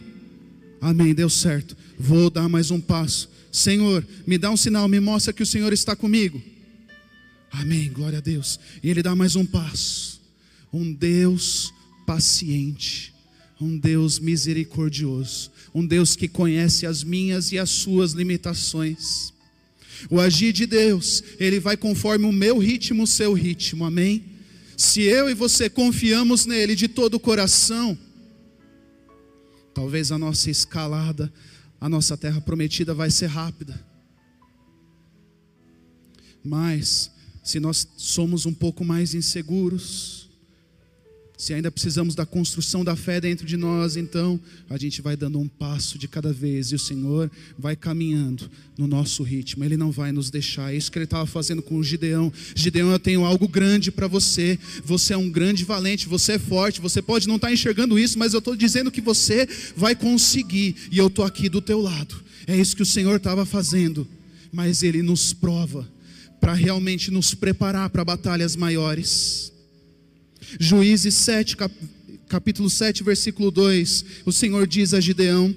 Amém, 0.81 1.15
deu 1.15 1.31
certo. 1.31 1.77
Vou 1.99 2.29
dar 2.29 2.49
mais 2.49 2.71
um 2.71 2.81
passo. 2.81 3.31
Senhor, 3.51 4.07
me 4.27 4.37
dá 4.37 4.51
um 4.51 4.57
sinal, 4.57 4.89
me 4.89 5.01
mostra 5.01 5.33
que 5.33 5.43
o 5.43 5.47
Senhor 5.47 5.73
está 5.73 5.97
comigo. 5.97 6.43
Amém, 7.61 7.91
glória 7.93 8.19
a 8.19 8.21
Deus. 8.21 8.59
E 8.83 8.91
ele 8.91 9.03
dá 9.03 9.15
mais 9.15 9.37
um 9.37 9.45
passo. 9.45 10.21
Um 10.73 10.93
Deus 10.93 11.73
paciente, 12.07 13.15
um 13.61 13.79
Deus 13.79 14.19
misericordioso, 14.19 15.51
um 15.75 15.87
Deus 15.87 16.17
que 16.17 16.29
conhece 16.29 16.85
as 16.85 17.03
minhas 17.03 17.53
e 17.53 17.59
as 17.59 17.71
suas 17.71 18.13
limitações. 18.13 19.33
O 20.11 20.21
agir 20.21 20.53
de 20.53 20.67
Deus, 20.67 21.23
ele 21.39 21.61
vai 21.61 21.77
conforme 21.77 22.27
o 22.27 22.33
meu 22.33 22.59
ritmo, 22.59 23.05
o 23.05 23.07
seu 23.07 23.33
ritmo. 23.33 23.85
Amém. 23.85 24.25
Se 24.77 25.03
eu 25.03 25.31
e 25.31 25.35
você 25.35 25.71
confiamos 25.71 26.47
nele 26.47 26.75
de 26.75 26.89
todo 26.89 27.15
o 27.15 27.21
coração, 27.21 27.97
Talvez 29.75 30.13
a 30.13 30.19
nossa 30.19 30.49
escalada, 30.51 31.33
a 31.81 31.89
nossa 31.89 32.17
terra 32.17 32.41
prometida 32.41 32.95
vai 32.95 33.11
ser 33.11 33.27
rápida. 33.27 33.85
Mas, 36.45 37.11
se 37.45 37.61
nós 37.61 37.87
somos 37.99 38.47
um 38.47 38.55
pouco 38.55 38.83
mais 38.83 39.15
inseguros, 39.15 40.25
se 41.37 41.53
ainda 41.53 41.71
precisamos 41.71 42.15
da 42.15 42.25
construção 42.25 42.83
da 42.83 42.97
fé 42.97 43.21
dentro 43.21 43.45
de 43.45 43.57
nós, 43.57 43.97
então 43.97 44.41
a 44.71 44.79
gente 44.79 45.03
vai 45.03 45.15
dando 45.15 45.39
um 45.39 45.47
passo 45.47 45.99
de 45.99 46.09
cada 46.09 46.33
vez 46.33 46.69
e 46.69 46.75
o 46.75 46.79
Senhor 46.79 47.31
vai 47.59 47.77
caminhando 47.77 48.51
no 48.79 48.87
nosso 48.87 49.23
ritmo. 49.23 49.63
Ele 49.63 49.77
não 49.77 49.91
vai 49.91 50.11
nos 50.11 50.31
deixar. 50.31 50.73
É 50.73 50.77
isso 50.77 50.91
que 50.91 50.97
ele 50.97 51.05
estava 51.05 51.27
fazendo 51.27 51.61
com 51.61 51.77
o 51.77 51.85
Gideão. 51.85 52.33
Gideão, 52.55 52.91
eu 52.91 52.99
tenho 52.99 53.27
algo 53.27 53.47
grande 53.47 53.91
para 53.91 54.07
você. 54.07 54.59
Você 54.85 55.13
é 55.13 55.19
um 55.19 55.29
grande 55.29 55.65
valente, 55.65 56.09
você 56.09 56.33
é 56.33 56.39
forte. 56.39 56.81
Você 56.81 57.03
pode 57.03 57.29
não 57.29 57.37
estar 57.37 57.49
tá 57.49 57.53
enxergando 57.53 57.99
isso, 57.99 58.19
mas 58.19 58.33
eu 58.33 58.39
estou 58.39 58.57
dizendo 58.57 58.91
que 58.91 59.03
você 59.03 59.47
vai 59.77 59.95
conseguir 59.95 60.77
e 60.91 60.97
eu 60.97 61.09
estou 61.09 61.25
aqui 61.25 61.51
do 61.51 61.61
teu 61.61 61.83
lado. 61.83 62.23
É 62.47 62.57
isso 62.57 62.77
que 62.77 62.83
o 62.83 62.87
Senhor 62.87 63.17
estava 63.17 63.45
fazendo. 63.45 64.09
Mas 64.51 64.83
Ele 64.83 65.03
nos 65.03 65.35
prova 65.35 65.93
para 66.45 66.53
realmente 66.53 67.11
nos 67.11 67.35
preparar 67.35 67.89
para 67.89 68.05
batalhas 68.05 68.55
maiores. 68.55 69.51
Juízes 70.61 71.15
7, 71.15 71.57
capítulo 72.29 72.69
7, 72.69 73.03
versículo 73.03 73.51
2, 73.51 74.05
o 74.27 74.31
Senhor 74.31 74.67
diz 74.67 74.93
a 74.93 75.01
Gideão: 75.01 75.57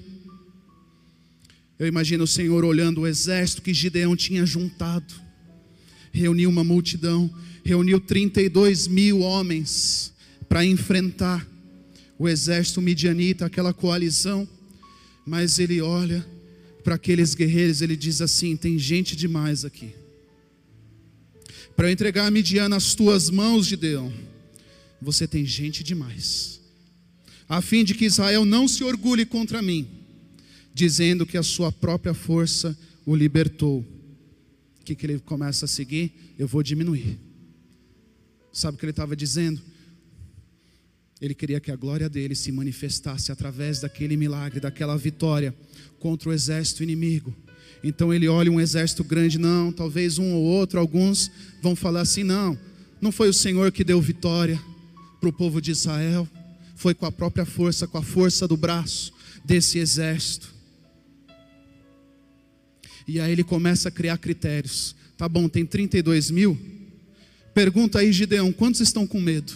Eu 1.78 1.86
imagino 1.86 2.24
o 2.24 2.26
Senhor 2.26 2.64
olhando 2.64 3.02
o 3.02 3.06
exército 3.06 3.60
que 3.60 3.74
Gideão 3.74 4.16
tinha 4.16 4.46
juntado, 4.46 5.12
reuniu 6.10 6.48
uma 6.48 6.64
multidão, 6.64 7.30
reuniu 7.62 8.00
32 8.00 8.86
mil 8.86 9.20
homens 9.20 10.14
para 10.48 10.64
enfrentar 10.64 11.46
o 12.18 12.26
exército 12.26 12.80
midianita, 12.80 13.44
aquela 13.44 13.74
coalizão, 13.74 14.48
mas 15.26 15.58
ele 15.58 15.82
olha 15.82 16.26
para 16.82 16.94
aqueles 16.94 17.34
guerreiros, 17.34 17.82
ele 17.82 17.94
diz 17.94 18.22
assim: 18.22 18.56
tem 18.56 18.78
gente 18.78 19.14
demais 19.14 19.66
aqui. 19.66 19.92
Para 21.76 21.92
entregar 21.92 22.26
a 22.26 22.30
Midian 22.30 22.68
nas 22.68 22.94
tuas 22.94 23.30
mãos, 23.30 23.66
Gideão 23.66 24.12
você 25.00 25.26
tem 25.26 25.46
gente 25.46 25.84
demais, 25.84 26.60
a 27.48 27.62
fim 27.62 27.84
de 27.84 27.94
que 27.94 28.04
Israel 28.04 28.44
não 28.44 28.66
se 28.66 28.82
orgulhe 28.82 29.24
contra 29.24 29.62
mim, 29.62 29.88
dizendo 30.74 31.24
que 31.24 31.38
a 31.38 31.42
sua 31.42 31.72
própria 31.72 32.12
força 32.12 32.76
o 33.06 33.14
libertou. 33.14 33.80
O 34.80 34.84
que, 34.84 34.94
que 34.94 35.06
ele 35.06 35.18
começa 35.20 35.64
a 35.64 35.68
seguir? 35.68 36.34
Eu 36.38 36.46
vou 36.46 36.62
diminuir. 36.62 37.18
Sabe 38.52 38.76
o 38.76 38.78
que 38.78 38.84
ele 38.84 38.90
estava 38.90 39.14
dizendo? 39.14 39.60
Ele 41.20 41.34
queria 41.34 41.60
que 41.60 41.70
a 41.70 41.76
glória 41.76 42.08
dele 42.08 42.34
se 42.34 42.52
manifestasse 42.52 43.32
através 43.32 43.80
daquele 43.80 44.16
milagre, 44.16 44.60
daquela 44.60 44.96
vitória 44.96 45.54
contra 45.98 46.28
o 46.28 46.32
exército 46.32 46.82
inimigo. 46.82 47.34
Então 47.82 48.12
ele 48.12 48.28
olha 48.28 48.50
um 48.50 48.60
exército 48.60 49.04
grande, 49.04 49.38
não, 49.38 49.70
talvez 49.72 50.18
um 50.18 50.34
ou 50.34 50.42
outro, 50.42 50.80
alguns 50.80 51.30
vão 51.62 51.76
falar 51.76 52.00
assim: 52.00 52.24
não, 52.24 52.58
não 53.00 53.12
foi 53.12 53.28
o 53.28 53.34
Senhor 53.34 53.70
que 53.70 53.84
deu 53.84 54.00
vitória, 54.00 54.60
para 55.20 55.28
o 55.28 55.32
povo 55.32 55.60
de 55.60 55.70
Israel 55.70 56.28
foi 56.78 56.94
com 56.94 57.04
a 57.04 57.10
própria 57.10 57.44
força, 57.44 57.88
com 57.88 57.98
a 57.98 58.02
força 58.02 58.46
do 58.46 58.56
braço 58.56 59.12
desse 59.44 59.80
exército. 59.80 60.54
E 63.06 63.18
aí 63.18 63.32
ele 63.32 63.42
começa 63.42 63.88
a 63.88 63.92
criar 63.92 64.16
critérios. 64.16 64.94
Tá 65.16 65.28
bom, 65.28 65.48
tem 65.48 65.66
32 65.66 66.30
mil. 66.30 66.56
Pergunta 67.52 67.98
aí, 67.98 68.12
Gideão, 68.12 68.52
quantos 68.52 68.80
estão 68.80 69.08
com 69.08 69.20
medo? 69.20 69.54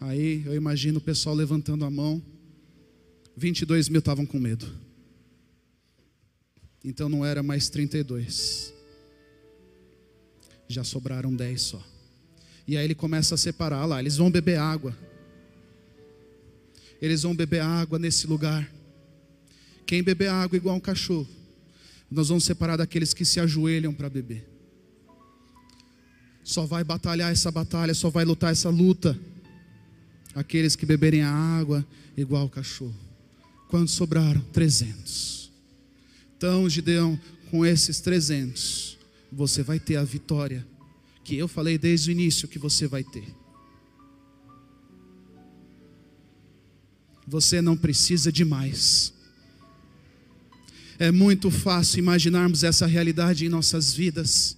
Aí 0.00 0.44
eu 0.46 0.54
imagino 0.54 0.98
o 0.98 1.02
pessoal 1.02 1.34
levantando 1.34 1.84
a 1.84 1.90
mão. 1.90 2.22
22 3.36 3.88
mil 3.88 3.98
estavam 3.98 4.24
com 4.24 4.38
medo. 4.38 4.72
Então 6.84 7.08
não 7.08 7.24
era 7.24 7.42
mais 7.42 7.68
32. 7.68 8.72
Já 10.68 10.84
sobraram 10.84 11.34
10 11.34 11.60
só. 11.60 11.82
E 12.66 12.76
aí 12.76 12.84
ele 12.84 12.94
começa 12.94 13.34
a 13.34 13.38
separar 13.38 13.84
lá, 13.84 14.00
eles 14.00 14.16
vão 14.16 14.30
beber 14.30 14.58
água. 14.58 14.96
Eles 17.00 17.22
vão 17.22 17.34
beber 17.34 17.60
água 17.60 17.98
nesse 17.98 18.26
lugar. 18.26 18.70
Quem 19.86 20.02
beber 20.02 20.28
água 20.28 20.56
igual 20.56 20.76
um 20.76 20.80
cachorro, 20.80 21.28
nós 22.10 22.28
vamos 22.28 22.44
separar 22.44 22.76
daqueles 22.76 23.12
que 23.12 23.24
se 23.24 23.40
ajoelham 23.40 23.92
para 23.92 24.08
beber. 24.08 24.46
Só 26.44 26.66
vai 26.66 26.84
batalhar 26.84 27.32
essa 27.32 27.50
batalha, 27.50 27.94
só 27.94 28.10
vai 28.10 28.24
lutar 28.24 28.52
essa 28.52 28.68
luta. 28.68 29.18
Aqueles 30.34 30.76
que 30.76 30.86
beberem 30.86 31.22
a 31.22 31.30
água 31.30 31.84
igual 32.16 32.46
o 32.46 32.50
cachorro. 32.50 32.94
Quantos 33.68 33.94
sobraram? 33.94 34.40
300. 34.52 35.39
Então, 36.40 36.66
Gideão, 36.70 37.20
com 37.50 37.66
esses 37.66 38.00
300, 38.00 38.96
você 39.30 39.62
vai 39.62 39.78
ter 39.78 39.96
a 39.96 40.04
vitória 40.04 40.66
que 41.22 41.36
eu 41.36 41.46
falei 41.46 41.76
desde 41.76 42.08
o 42.08 42.12
início 42.12 42.48
que 42.48 42.58
você 42.58 42.86
vai 42.86 43.04
ter. 43.04 43.28
Você 47.26 47.60
não 47.60 47.76
precisa 47.76 48.32
de 48.32 48.42
mais. 48.42 49.12
É 50.98 51.12
muito 51.12 51.50
fácil 51.50 51.98
imaginarmos 51.98 52.64
essa 52.64 52.86
realidade 52.86 53.44
em 53.44 53.50
nossas 53.50 53.92
vidas. 53.92 54.56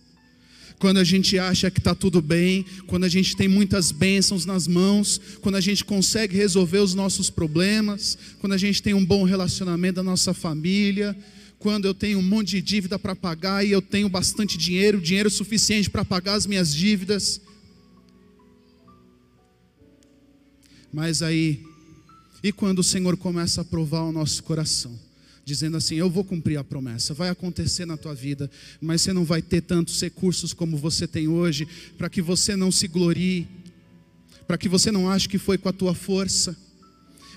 quando 0.79 0.99
a 0.99 1.05
gente 1.05 1.37
acha 1.37 1.69
que 1.69 1.81
está 1.81 1.97
tudo 1.97 2.23
bem, 2.23 2.65
quando 2.87 3.03
a 3.03 3.09
gente 3.09 3.37
tem 3.37 3.49
muitas 3.49 3.91
bênçãos 3.91 4.45
nas 4.45 4.69
mãos, 4.69 5.21
quando 5.41 5.57
a 5.57 5.61
gente 5.61 5.85
consegue 5.85 6.37
resolver 6.37 6.79
os 6.79 6.95
nossos 6.95 7.29
problemas, 7.29 8.17
quando 8.41 8.53
a 8.53 8.57
gente 8.57 8.81
tem 8.81 8.95
um 8.95 9.05
bom 9.05 9.25
relacionamento 9.25 9.97
da 9.97 10.03
nossa 10.05 10.33
família, 10.33 11.17
quando 11.63 11.85
eu 11.85 11.95
tenho 11.95 12.19
um 12.19 12.23
monte 12.23 12.49
de 12.49 12.61
dívida 12.61 12.99
para 12.99 13.15
pagar 13.15 13.65
e 13.65 13.71
eu 13.71 13.81
tenho 13.81 14.09
bastante 14.09 14.59
dinheiro, 14.59 15.01
dinheiro 15.01 15.31
suficiente 15.31 15.89
para 15.89 16.05
pagar 16.05 16.35
as 16.35 16.45
minhas 16.45 16.75
dívidas. 16.75 17.41
Mas 20.93 21.23
aí, 21.23 21.65
e 22.43 22.51
quando 22.51 22.81
o 22.81 22.83
Senhor 22.83 23.17
começa 23.17 23.61
a 23.61 23.65
provar 23.65 24.03
o 24.03 24.11
nosso 24.11 24.43
coração? 24.43 24.99
dizendo 25.45 25.77
assim: 25.77 25.97
Eu 25.97 26.11
vou 26.11 26.25
cumprir 26.25 26.57
a 26.57 26.65
promessa, 26.65 27.15
vai 27.15 27.29
acontecer 27.29 27.85
na 27.85 27.97
tua 27.97 28.15
vida, 28.15 28.51
mas 28.81 29.03
você 29.03 29.13
não 29.13 29.25
vai 29.25 29.43
ter 29.43 29.61
tantos 29.61 30.01
recursos 30.01 30.53
como 30.53 30.77
você 30.77 31.07
tem 31.07 31.29
hoje, 31.29 31.67
para 31.97 32.09
que 32.09 32.23
você 32.23 32.55
não 32.55 32.71
se 32.71 32.87
glorie, 32.87 33.47
para 34.47 34.57
que 34.59 34.69
você 34.69 34.91
não 34.91 35.09
ache 35.11 35.29
que 35.29 35.39
foi 35.39 35.59
com 35.59 35.69
a 35.69 35.73
tua 35.73 35.95
força. 35.95 36.57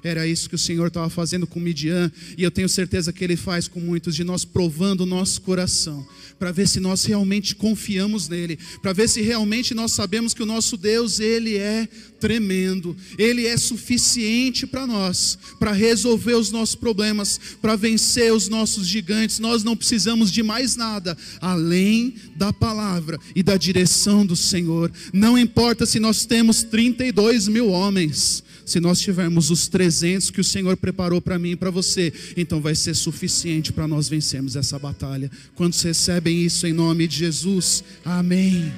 Era 0.05 0.27
isso 0.27 0.47
que 0.47 0.53
o 0.53 0.59
Senhor 0.59 0.85
estava 0.85 1.09
fazendo 1.09 1.47
com 1.47 1.59
Midian, 1.59 2.12
e 2.38 2.43
eu 2.43 2.51
tenho 2.51 2.69
certeza 2.69 3.12
que 3.12 3.24
Ele 3.24 3.35
faz 3.35 3.67
com 3.67 3.79
muitos 3.79 4.15
de 4.15 4.24
nós, 4.24 4.45
provando 4.45 5.01
o 5.01 5.05
nosso 5.05 5.41
coração, 5.41 6.07
para 6.38 6.51
ver 6.51 6.67
se 6.67 6.79
nós 6.79 7.05
realmente 7.05 7.55
confiamos 7.55 8.29
nele, 8.29 8.59
para 8.83 8.93
ver 8.93 9.09
se 9.09 9.24
realmente 9.24 9.74
nós 9.74 9.93
sabemos 9.93 10.31
que 10.31 10.43
o 10.43 10.45
nosso 10.45 10.77
Deus, 10.77 11.19
Ele 11.19 11.57
é 11.57 11.89
tremendo, 12.19 12.95
Ele 13.17 13.47
é 13.47 13.57
suficiente 13.57 14.67
para 14.67 14.85
nós, 14.85 15.39
para 15.57 15.71
resolver 15.71 16.35
os 16.35 16.51
nossos 16.51 16.75
problemas, 16.75 17.39
para 17.59 17.75
vencer 17.75 18.31
os 18.31 18.47
nossos 18.47 18.85
gigantes. 18.85 19.39
Nós 19.39 19.63
não 19.63 19.75
precisamos 19.75 20.31
de 20.31 20.43
mais 20.43 20.75
nada 20.75 21.17
além 21.41 22.13
da 22.35 22.53
palavra 22.53 23.19
e 23.35 23.41
da 23.41 23.57
direção 23.57 24.24
do 24.24 24.35
Senhor. 24.35 24.91
Não 25.12 25.35
importa 25.35 25.83
se 25.83 26.00
nós 26.00 26.27
temos 26.27 26.62
32 26.62 27.47
mil 27.47 27.69
homens, 27.69 28.43
se 28.65 28.79
nós 28.79 29.00
tivermos 29.00 29.51
os 29.51 29.67
300 29.67 30.31
que 30.31 30.41
o 30.41 30.43
Senhor 30.43 30.75
preparou 30.75 31.22
para 31.22 31.38
mim 31.38 31.51
e 31.51 31.55
para 31.55 31.69
você, 31.69 32.12
então 32.36 32.60
vai 32.60 32.74
ser 32.74 32.95
suficiente 32.95 33.72
para 33.72 33.88
nós 33.88 34.10
vencermos 34.10 34.55
essa 34.55 34.79
batalha. 34.79 35.29
Quantos 35.53 35.81
recebem 35.81 36.43
isso 36.43 36.65
em 36.65 36.74
nome 36.74 37.07
de 37.07 37.17
Jesus? 37.17 37.84
Amém. 38.03 38.74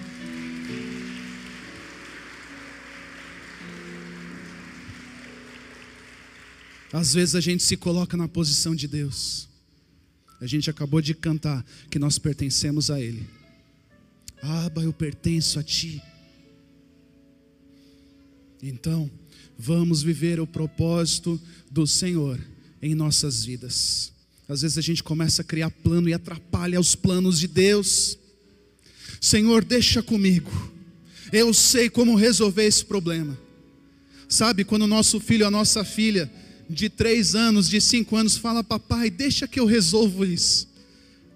Às 6.91 7.13
vezes 7.13 7.36
a 7.36 7.41
gente 7.41 7.63
se 7.63 7.77
coloca 7.77 8.17
na 8.17 8.27
posição 8.27 8.75
de 8.75 8.88
Deus. 8.88 9.48
A 10.39 10.46
gente 10.46 10.70
acabou 10.70 11.01
de 11.01 11.13
cantar 11.13 11.65
que 11.89 11.98
nós 11.98 12.20
pertencemos 12.20 12.91
a 12.91 13.00
Ele. 13.00 13.27
Aba, 14.41 14.84
eu 14.84 14.94
pertenço 14.94 15.60
a 15.60 15.63
Ti. 15.63 16.01
Então, 18.62 19.10
vamos 19.58 20.04
viver 20.04 20.40
o 20.40 20.48
propósito 20.48 21.40
do 21.72 21.88
Senhor 21.88 22.40
em 22.82 22.94
nossas 22.94 23.44
vidas. 23.44 24.12
Às 24.48 24.62
vezes 24.62 24.78
a 24.78 24.82
gente 24.82 25.04
começa 25.04 25.42
a 25.42 25.46
criar 25.46 25.70
plano 25.70 26.08
e 26.08 26.14
atrapalha 26.14 26.80
os 26.80 26.96
planos 26.96 27.40
de 27.40 27.48
Deus. 27.48 28.18
Senhor, 29.20 29.64
deixa 29.64 30.02
comigo. 30.02 30.52
Eu 31.34 31.54
sei 31.54 31.90
como 31.90 32.16
resolver 32.16 32.66
esse 32.66 32.86
problema. 32.86 33.38
Sabe, 34.30 34.64
quando 34.64 34.84
o 34.84 34.88
nosso 34.88 35.20
filho, 35.20 35.46
a 35.46 35.52
nossa 35.52 35.84
filha, 35.84 36.32
de 36.70 36.90
três 36.90 37.36
anos, 37.36 37.70
de 37.70 37.82
cinco 37.82 38.16
anos, 38.16 38.38
fala, 38.38 38.64
papai, 38.64 39.10
deixa 39.10 39.48
que 39.48 39.60
eu 39.60 39.66
resolvo 39.66 40.26
isso. 40.26 40.68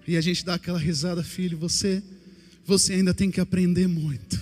E 0.06 0.16
a 0.16 0.20
gente 0.20 0.44
dá 0.44 0.54
aquela 0.54 0.78
risada, 0.78 1.22
filho, 1.22 1.56
você, 1.56 2.02
você 2.66 2.94
ainda 2.94 3.14
tem 3.14 3.30
que 3.30 3.40
aprender 3.40 3.86
muito. 3.86 4.40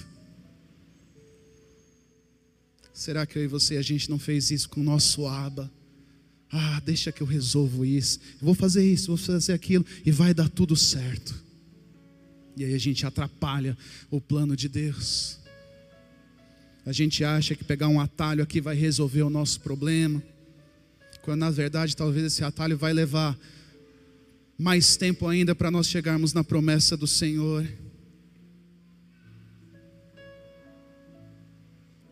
Será 3.01 3.25
que 3.25 3.39
eu 3.39 3.43
e 3.43 3.47
você 3.47 3.79
a 3.79 3.83
gente 3.83 4.11
não 4.11 4.19
fez 4.19 4.51
isso 4.51 4.69
com 4.69 4.83
o 4.83 4.85
nosso 4.85 5.27
aba? 5.27 5.73
Ah, 6.53 6.83
deixa 6.85 7.11
que 7.11 7.23
eu 7.23 7.27
resolvo 7.27 7.83
isso. 7.83 8.21
Eu 8.39 8.45
vou 8.45 8.55
fazer 8.55 8.85
isso, 8.85 9.07
vou 9.07 9.17
fazer 9.17 9.55
aquilo 9.55 9.87
e 10.05 10.11
vai 10.11 10.35
dar 10.35 10.51
tudo 10.51 10.77
certo. 10.77 11.35
E 12.55 12.63
aí 12.63 12.75
a 12.75 12.79
gente 12.79 13.07
atrapalha 13.07 13.75
o 14.11 14.21
plano 14.21 14.55
de 14.55 14.69
Deus. 14.69 15.39
A 16.85 16.93
gente 16.93 17.25
acha 17.25 17.55
que 17.55 17.65
pegar 17.65 17.89
um 17.89 17.99
atalho 17.99 18.43
aqui 18.43 18.61
vai 18.61 18.77
resolver 18.77 19.23
o 19.23 19.31
nosso 19.31 19.63
problema, 19.63 20.23
quando 21.23 21.41
na 21.41 21.51
verdade 21.51 21.97
talvez 21.97 22.27
esse 22.27 22.45
atalho 22.45 22.77
vai 22.77 22.93
levar 22.93 23.35
mais 24.59 24.99
tempo 24.99 25.27
ainda 25.27 25.55
para 25.55 25.71
nós 25.71 25.89
chegarmos 25.89 26.35
na 26.35 26.45
promessa 26.45 26.99
do 26.99 27.07
Senhor. 27.07 27.67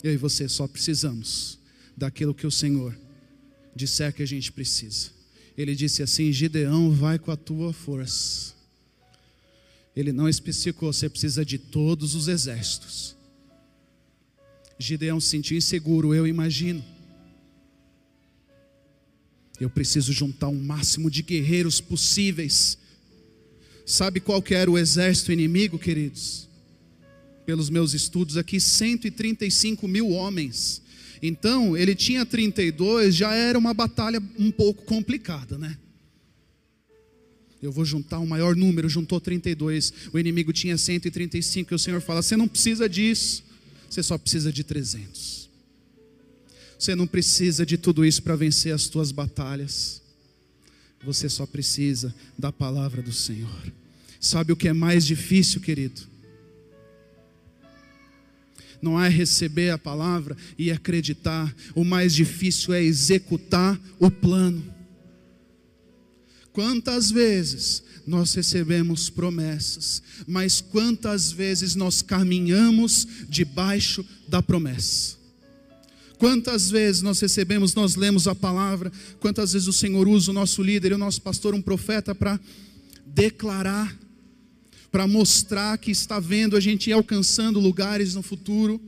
Eu 0.03 0.13
e 0.13 0.17
você 0.17 0.49
só 0.49 0.67
precisamos 0.69 1.59
daquilo 1.97 2.35
que 2.35 2.47
o 2.47 2.51
Senhor 2.51 2.97
disser 3.75 4.13
que 4.13 4.23
a 4.23 4.27
gente 4.27 4.53
precisa. 4.53 5.11
Ele 5.57 5.75
disse 5.75 6.03
assim: 6.03 6.33
Gideão, 6.33 6.91
vai 6.91 7.19
com 7.19 7.31
a 7.31 7.37
tua 7.37 7.73
força. 7.73 8.55
Ele 9.95 10.13
não 10.13 10.29
especificou, 10.29 10.93
você 10.93 11.09
precisa 11.09 11.45
de 11.45 11.59
todos 11.59 12.15
os 12.15 12.29
exércitos. 12.29 13.17
Gideão 14.79 15.19
se 15.19 15.29
sentiu 15.29 15.59
inseguro, 15.59 16.15
eu 16.15 16.27
imagino. 16.27 16.85
Eu 19.61 19.69
preciso 19.69 20.13
juntar 20.13 20.47
o 20.47 20.53
um 20.53 20.63
máximo 20.63 21.11
de 21.11 21.21
guerreiros 21.23 21.81
possíveis. 21.81 22.79
Sabe 23.85 24.21
qual 24.21 24.41
que 24.41 24.55
era 24.55 24.71
o 24.71 24.79
exército 24.79 25.33
inimigo, 25.33 25.79
queridos? 25.79 26.48
Pelos 27.49 27.71
meus 27.71 27.95
estudos 27.95 28.37
aqui, 28.37 28.61
135 28.61 29.89
mil 29.89 30.11
homens. 30.11 30.83
Então, 31.23 31.75
ele 31.75 31.95
tinha 31.95 32.27
32, 32.27 33.17
já 33.17 33.33
era 33.33 33.59
uma 33.59 33.73
batalha 33.73 34.23
um 34.39 34.51
pouco 34.51 34.85
complicada, 34.85 35.57
né? 35.57 35.79
Eu 37.63 37.73
vou 37.73 37.87
juntar 37.87 38.19
um 38.19 38.27
maior 38.27 38.55
número, 38.55 38.87
juntou 38.87 39.19
32. 39.19 39.95
O 40.13 40.19
inimigo 40.19 40.53
tinha 40.53 40.77
135. 40.77 41.73
E 41.73 41.75
o 41.75 41.79
Senhor 41.79 42.03
fala: 42.03 42.21
Você 42.21 42.37
não 42.37 42.47
precisa 42.47 42.87
disso, 42.87 43.43
você 43.89 44.03
só 44.03 44.19
precisa 44.19 44.53
de 44.53 44.63
300. 44.63 45.49
Você 46.79 46.95
não 46.95 47.07
precisa 47.07 47.65
de 47.65 47.79
tudo 47.79 48.05
isso 48.05 48.23
para 48.23 48.37
vencer 48.37 48.75
as 48.75 48.89
tuas 48.89 49.11
batalhas. 49.11 50.03
Você 51.03 51.31
só 51.31 51.47
precisa 51.47 52.15
da 52.39 52.53
palavra 52.53 53.01
do 53.01 53.13
Senhor. 53.13 53.73
Sabe 54.21 54.53
o 54.53 54.57
que 54.57 54.69
é 54.69 54.75
mais 54.75 55.07
difícil, 55.07 55.63
querido? 55.63 56.18
Não 58.81 59.01
é 59.01 59.09
receber 59.09 59.71
a 59.71 59.79
palavra 59.79 60.37
e 60.57 60.71
acreditar, 60.71 61.55
o 61.75 61.85
mais 61.85 62.15
difícil 62.15 62.73
é 62.75 62.83
executar 62.83 63.79
o 63.99 64.11
plano. 64.11 64.63
Quantas 66.53 67.11
vezes 67.11 67.83
nós 68.07 68.35
recebemos 68.35 69.11
promessas, 69.11 70.03
mas 70.27 70.61
quantas 70.61 71.31
vezes 71.31 71.75
nós 71.75 72.03
caminhamos 72.03 73.07
debaixo 73.29 74.05
da 74.27 74.43
promessa? 74.43 75.17
Quantas 76.19 76.69
vezes 76.69 77.01
nós 77.01 77.21
recebemos, 77.21 77.75
nós 77.75 77.95
lemos 77.95 78.27
a 78.27 78.35
palavra, 78.35 78.91
quantas 79.21 79.53
vezes 79.53 79.69
o 79.69 79.73
Senhor 79.73 80.09
usa 80.09 80.33
o 80.33 80.35
nosso 80.35 80.63
líder 80.63 80.91
e 80.91 80.95
o 80.95 80.99
nosso 80.99 81.23
pastor, 81.23 81.55
um 81.55 81.63
profeta, 81.63 82.13
para 82.13 82.41
declarar 83.07 83.97
para 84.91 85.07
mostrar 85.07 85.77
que 85.79 85.91
está 85.91 86.19
vendo 86.19 86.57
a 86.57 86.61
gente 86.61 86.91
alcançando 86.93 87.61
lugares 87.61 88.15
no 88.15 88.23
futuro. 88.23 88.81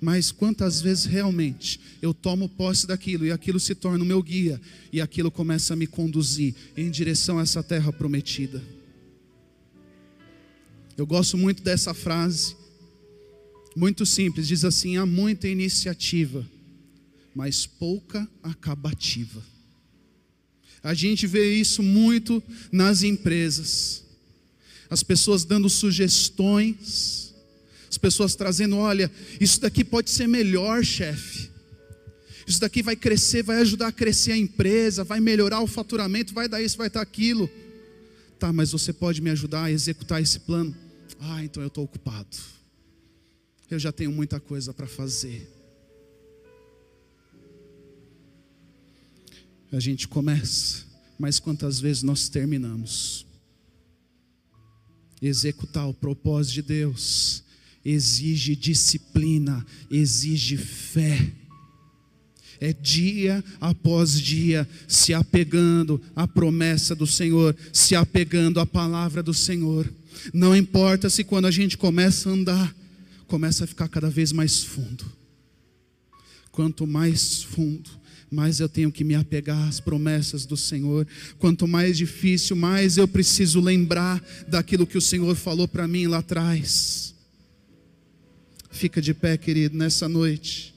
Mas 0.00 0.30
quantas 0.30 0.80
vezes 0.80 1.06
realmente 1.06 1.80
eu 2.00 2.14
tomo 2.14 2.48
posse 2.48 2.86
daquilo 2.86 3.26
e 3.26 3.32
aquilo 3.32 3.58
se 3.58 3.74
torna 3.74 4.04
o 4.04 4.06
meu 4.06 4.22
guia 4.22 4.60
e 4.92 5.00
aquilo 5.00 5.28
começa 5.28 5.72
a 5.72 5.76
me 5.76 5.88
conduzir 5.88 6.54
em 6.76 6.88
direção 6.88 7.38
a 7.38 7.42
essa 7.42 7.64
terra 7.64 7.92
prometida? 7.92 8.62
Eu 10.96 11.04
gosto 11.04 11.36
muito 11.36 11.64
dessa 11.64 11.92
frase, 11.92 12.56
muito 13.74 14.06
simples, 14.06 14.46
diz 14.46 14.64
assim: 14.64 14.96
há 14.96 15.04
muita 15.04 15.48
iniciativa, 15.48 16.48
mas 17.34 17.66
pouca 17.66 18.28
acabativa. 18.40 19.42
A 20.80 20.94
gente 20.94 21.26
vê 21.26 21.54
isso 21.54 21.82
muito 21.82 22.40
nas 22.70 23.02
empresas 23.02 24.07
as 24.90 25.02
pessoas 25.02 25.44
dando 25.44 25.68
sugestões, 25.68 27.34
as 27.90 27.98
pessoas 27.98 28.34
trazendo: 28.34 28.76
olha, 28.76 29.10
isso 29.40 29.60
daqui 29.60 29.84
pode 29.84 30.10
ser 30.10 30.26
melhor, 30.26 30.84
chefe. 30.84 31.50
Isso 32.46 32.60
daqui 32.60 32.82
vai 32.82 32.96
crescer, 32.96 33.42
vai 33.42 33.58
ajudar 33.58 33.88
a 33.88 33.92
crescer 33.92 34.32
a 34.32 34.36
empresa, 34.36 35.04
vai 35.04 35.20
melhorar 35.20 35.60
o 35.60 35.66
faturamento, 35.66 36.32
vai 36.32 36.48
dar 36.48 36.62
isso, 36.62 36.78
vai 36.78 36.88
dar 36.88 37.02
aquilo. 37.02 37.48
Tá, 38.38 38.52
mas 38.52 38.72
você 38.72 38.90
pode 38.92 39.20
me 39.20 39.28
ajudar 39.30 39.64
a 39.64 39.70
executar 39.70 40.22
esse 40.22 40.40
plano? 40.40 40.74
Ah, 41.20 41.44
então 41.44 41.62
eu 41.62 41.66
estou 41.66 41.84
ocupado. 41.84 42.36
Eu 43.70 43.78
já 43.78 43.92
tenho 43.92 44.10
muita 44.10 44.40
coisa 44.40 44.72
para 44.72 44.86
fazer. 44.86 45.46
A 49.70 49.78
gente 49.78 50.08
começa, 50.08 50.86
mas 51.18 51.38
quantas 51.38 51.78
vezes 51.78 52.02
nós 52.02 52.30
terminamos? 52.30 53.26
Executar 55.20 55.86
o 55.88 55.94
propósito 55.94 56.54
de 56.54 56.62
Deus 56.62 57.42
exige 57.84 58.54
disciplina, 58.54 59.64
exige 59.90 60.56
fé. 60.56 61.32
É 62.60 62.72
dia 62.72 63.42
após 63.60 64.20
dia 64.20 64.68
se 64.86 65.14
apegando 65.14 66.00
à 66.14 66.26
promessa 66.26 66.94
do 66.94 67.06
Senhor, 67.06 67.56
se 67.72 67.94
apegando 67.94 68.58
à 68.58 68.66
palavra 68.66 69.22
do 69.22 69.32
Senhor. 69.32 69.90
Não 70.34 70.56
importa 70.56 71.08
se 71.08 71.22
quando 71.22 71.46
a 71.46 71.50
gente 71.50 71.78
começa 71.78 72.28
a 72.28 72.32
andar, 72.32 72.76
começa 73.26 73.64
a 73.64 73.66
ficar 73.66 73.88
cada 73.88 74.10
vez 74.10 74.32
mais 74.32 74.64
fundo. 74.64 75.04
Quanto 76.50 76.86
mais 76.86 77.42
fundo, 77.42 77.88
mais 78.30 78.60
eu 78.60 78.68
tenho 78.68 78.92
que 78.92 79.04
me 79.04 79.14
apegar 79.14 79.68
às 79.68 79.80
promessas 79.80 80.44
do 80.44 80.56
Senhor. 80.56 81.06
Quanto 81.38 81.66
mais 81.66 81.96
difícil, 81.96 82.54
mais 82.56 82.98
eu 82.98 83.08
preciso 83.08 83.60
lembrar 83.60 84.22
daquilo 84.46 84.86
que 84.86 84.98
o 84.98 85.02
Senhor 85.02 85.34
falou 85.34 85.66
para 85.66 85.88
mim 85.88 86.06
lá 86.06 86.18
atrás. 86.18 87.14
Fica 88.70 89.00
de 89.00 89.14
pé, 89.14 89.36
querido, 89.36 89.76
nessa 89.76 90.08
noite. 90.08 90.74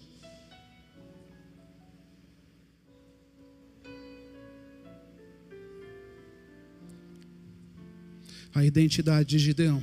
A 8.54 8.66
identidade 8.66 9.30
de 9.30 9.40
Gideão 9.40 9.82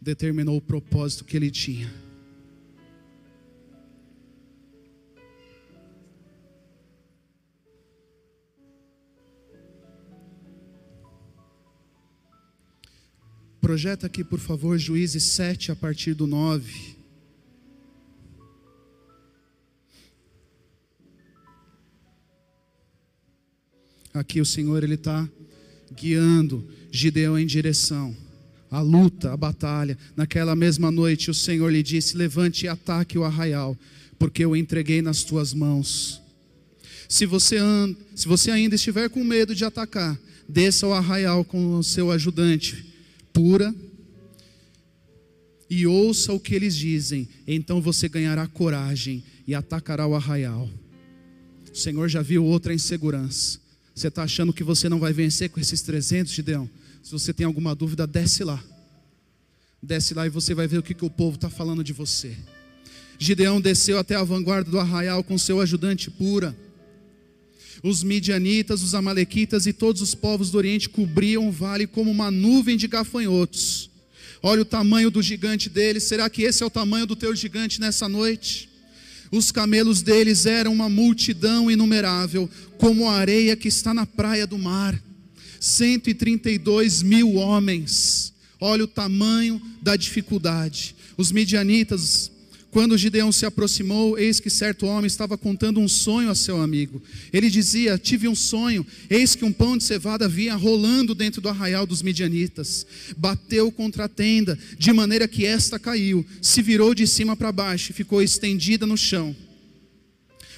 determinou 0.00 0.56
o 0.56 0.60
propósito 0.60 1.24
que 1.24 1.36
ele 1.36 1.50
tinha. 1.50 1.90
Projeta 13.62 14.08
aqui, 14.08 14.24
por 14.24 14.40
favor, 14.40 14.76
Juízes 14.76 15.22
7, 15.22 15.70
a 15.70 15.76
partir 15.76 16.14
do 16.14 16.26
9. 16.26 16.96
Aqui 24.12 24.40
o 24.40 24.44
Senhor 24.44 24.82
ele 24.82 24.94
está 24.94 25.28
guiando 25.94 26.68
Gideão 26.90 27.38
em 27.38 27.46
direção 27.46 28.16
à 28.68 28.80
luta, 28.80 29.32
à 29.32 29.36
batalha. 29.36 29.96
Naquela 30.16 30.56
mesma 30.56 30.90
noite 30.90 31.30
o 31.30 31.34
Senhor 31.34 31.70
lhe 31.70 31.84
disse: 31.84 32.16
Levante 32.16 32.64
e 32.64 32.68
ataque 32.68 33.16
o 33.16 33.22
arraial, 33.22 33.78
porque 34.18 34.44
eu 34.44 34.56
entreguei 34.56 35.00
nas 35.00 35.22
tuas 35.22 35.54
mãos. 35.54 36.20
Se 37.08 37.24
você, 37.24 37.58
and... 37.58 37.94
Se 38.16 38.26
você 38.26 38.50
ainda 38.50 38.74
estiver 38.74 39.08
com 39.08 39.22
medo 39.22 39.54
de 39.54 39.64
atacar, 39.64 40.18
desça 40.48 40.84
ao 40.84 40.94
arraial 40.94 41.44
com 41.44 41.76
o 41.76 41.84
seu 41.84 42.10
ajudante, 42.10 42.91
pura, 43.32 43.74
e 45.68 45.86
ouça 45.86 46.32
o 46.34 46.40
que 46.40 46.54
eles 46.54 46.76
dizem, 46.76 47.26
então 47.46 47.80
você 47.80 48.06
ganhará 48.08 48.46
coragem 48.46 49.24
e 49.46 49.54
atacará 49.54 50.06
o 50.06 50.14
arraial. 50.14 50.68
O 51.72 51.76
Senhor 51.76 52.08
já 52.08 52.20
viu 52.20 52.44
outra 52.44 52.74
insegurança. 52.74 53.58
Você 53.94 54.08
está 54.08 54.22
achando 54.22 54.52
que 54.52 54.62
você 54.62 54.88
não 54.88 54.98
vai 54.98 55.14
vencer 55.14 55.48
com 55.48 55.58
esses 55.58 55.80
300, 55.80 56.30
Gideão? 56.32 56.68
Se 57.02 57.10
você 57.10 57.32
tem 57.32 57.46
alguma 57.46 57.74
dúvida, 57.74 58.06
desce 58.06 58.44
lá. 58.44 58.62
Desce 59.82 60.12
lá 60.12 60.26
e 60.26 60.30
você 60.30 60.54
vai 60.54 60.66
ver 60.68 60.78
o 60.78 60.82
que, 60.82 60.94
que 60.94 61.04
o 61.04 61.10
povo 61.10 61.36
está 61.36 61.48
falando 61.48 61.82
de 61.82 61.92
você. 61.92 62.36
Gideão 63.18 63.60
desceu 63.60 63.98
até 63.98 64.14
a 64.14 64.22
vanguarda 64.22 64.70
do 64.70 64.78
arraial 64.78 65.24
com 65.24 65.38
seu 65.38 65.60
ajudante 65.60 66.10
pura. 66.10 66.56
Os 67.82 68.02
midianitas, 68.02 68.82
os 68.82 68.94
amalequitas 68.94 69.66
e 69.66 69.72
todos 69.72 70.00
os 70.00 70.14
povos 70.14 70.50
do 70.50 70.58
Oriente 70.58 70.88
cobriam 70.88 71.48
o 71.48 71.52
vale 71.52 71.86
como 71.86 72.10
uma 72.10 72.30
nuvem 72.30 72.76
de 72.76 72.86
gafanhotos. 72.86 73.90
Olha 74.40 74.62
o 74.62 74.64
tamanho 74.64 75.10
do 75.10 75.20
gigante 75.20 75.68
deles. 75.68 76.04
Será 76.04 76.30
que 76.30 76.42
esse 76.42 76.62
é 76.62 76.66
o 76.66 76.70
tamanho 76.70 77.06
do 77.06 77.16
teu 77.16 77.34
gigante 77.34 77.80
nessa 77.80 78.08
noite? 78.08 78.68
Os 79.32 79.50
camelos 79.50 80.02
deles 80.02 80.46
eram 80.46 80.72
uma 80.72 80.88
multidão 80.88 81.70
inumerável, 81.70 82.48
como 82.78 83.08
a 83.08 83.14
areia 83.14 83.56
que 83.56 83.68
está 83.68 83.94
na 83.94 84.04
praia 84.04 84.46
do 84.46 84.58
mar. 84.58 85.00
132 85.58 87.02
mil 87.02 87.34
homens. 87.34 88.32
Olha 88.60 88.84
o 88.84 88.88
tamanho 88.88 89.60
da 89.80 89.96
dificuldade. 89.96 90.94
Os 91.16 91.32
midianitas 91.32 92.30
quando 92.72 92.96
Gideão 92.96 93.30
se 93.30 93.44
aproximou, 93.44 94.18
eis 94.18 94.40
que 94.40 94.48
certo 94.48 94.86
homem 94.86 95.06
estava 95.06 95.36
contando 95.36 95.78
um 95.78 95.86
sonho 95.86 96.30
a 96.30 96.34
seu 96.34 96.58
amigo. 96.58 97.02
Ele 97.30 97.50
dizia: 97.50 97.98
Tive 97.98 98.26
um 98.26 98.34
sonho, 98.34 98.84
eis 99.10 99.34
que 99.34 99.44
um 99.44 99.52
pão 99.52 99.76
de 99.76 99.84
cevada 99.84 100.26
vinha 100.26 100.56
rolando 100.56 101.14
dentro 101.14 101.42
do 101.42 101.50
arraial 101.50 101.86
dos 101.86 102.00
midianitas. 102.00 102.86
Bateu 103.14 103.70
contra 103.70 104.06
a 104.06 104.08
tenda, 104.08 104.58
de 104.78 104.90
maneira 104.90 105.28
que 105.28 105.44
esta 105.44 105.78
caiu, 105.78 106.24
se 106.40 106.62
virou 106.62 106.94
de 106.94 107.06
cima 107.06 107.36
para 107.36 107.52
baixo 107.52 107.90
e 107.90 107.94
ficou 107.94 108.22
estendida 108.22 108.86
no 108.86 108.96
chão. 108.96 109.36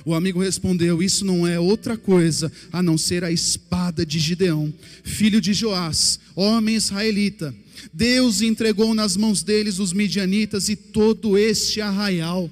O 0.05 0.15
amigo 0.15 0.43
respondeu: 0.43 1.03
Isso 1.03 1.25
não 1.25 1.47
é 1.47 1.59
outra 1.59 1.97
coisa 1.97 2.51
a 2.73 2.83
não 2.83 2.99
ser 2.99 3.25
a 3.25 3.33
espada 3.33 4.05
de 4.05 4.19
Gideão, 4.19 4.73
filho 5.03 5.41
de 5.41 5.53
Joás, 5.53 6.19
homem 6.35 6.77
israelita 6.77 7.55
Deus 7.93 8.41
entregou 8.41 8.95
nas 8.95 9.17
mãos 9.17 9.43
deles 9.43 9.79
os 9.79 9.93
midianitas 9.93 10.69
e 10.69 10.77
todo 10.77 11.37
este 11.37 11.81
arraial. 11.81 12.51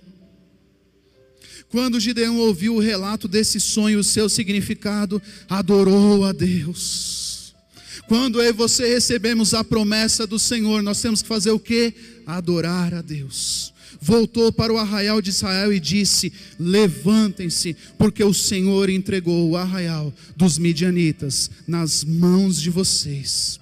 Quando 1.69 2.01
Gideão 2.01 2.37
ouviu 2.39 2.77
o 2.77 2.81
relato 2.81 3.27
desse 3.27 3.59
sonho, 3.59 4.01
o 4.01 4.05
seu 4.05 4.29
significado, 4.29 5.23
adorou 5.49 6.25
a 6.25 6.33
Deus. 6.33 7.55
Quando 8.07 8.43
eu 8.43 8.51
e 8.51 8.53
você 8.53 8.87
recebemos 8.87 9.55
a 9.55 9.65
promessa 9.65 10.27
do 10.27 10.39
Senhor, 10.39 10.83
nós 10.83 11.01
temos 11.01 11.23
que 11.23 11.29
fazer 11.29 11.51
o 11.51 11.59
que? 11.59 11.95
Adorar 12.27 12.93
a 12.93 13.01
Deus. 13.01 13.72
Voltou 14.05 14.53
para 14.53 14.73
o 14.73 14.79
arraial 14.79 15.23
de 15.23 15.31
Israel 15.31 15.73
e 15.73 15.79
disse: 15.79 16.33
Levantem-se, 16.59 17.77
porque 17.97 18.25
o 18.25 18.35
Senhor 18.35 18.91
entregou 18.91 19.49
o 19.49 19.57
arraial 19.57 20.13
dos 20.37 20.59
midianitas 20.59 21.49
nas 21.69 22.03
mãos 22.03 22.61
de 22.61 22.69
vocês. 22.69 23.61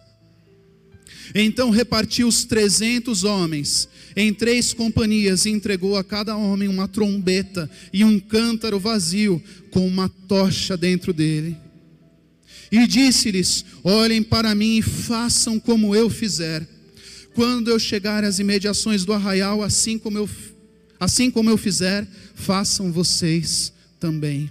Então 1.35 1.69
repartiu 1.69 2.27
os 2.27 2.45
trezentos 2.45 3.23
homens 3.23 3.87
em 4.17 4.33
três 4.33 4.73
companhias 4.73 5.45
e 5.45 5.51
entregou 5.51 5.95
a 5.95 6.03
cada 6.03 6.35
homem 6.35 6.69
uma 6.69 6.89
trombeta 6.89 7.71
e 7.93 8.03
um 8.03 8.19
cântaro 8.19 8.81
vazio 8.81 9.43
com 9.71 9.87
uma 9.87 10.09
tocha 10.09 10.75
dentro 10.75 11.13
dele. 11.13 11.55
E 12.73 12.87
disse-lhes: 12.87 13.63
Olhem 13.85 14.23
para 14.23 14.55
mim 14.55 14.79
e 14.79 14.83
façam 14.83 15.61
como 15.61 15.95
eu 15.95 16.09
fizer. 16.09 16.67
Quando 17.35 17.69
eu 17.71 17.79
chegar 17.79 18.25
às 18.25 18.39
imediações 18.39 19.05
do 19.05 19.13
arraial, 19.13 19.63
assim 19.63 19.99
como 19.99 20.19
eu, 20.19 20.29
assim 20.99 21.31
como 21.31 21.51
eu 21.51 21.57
fizer, 21.57 22.07
façam 22.35 22.91
vocês 22.93 23.73
também 23.99 24.51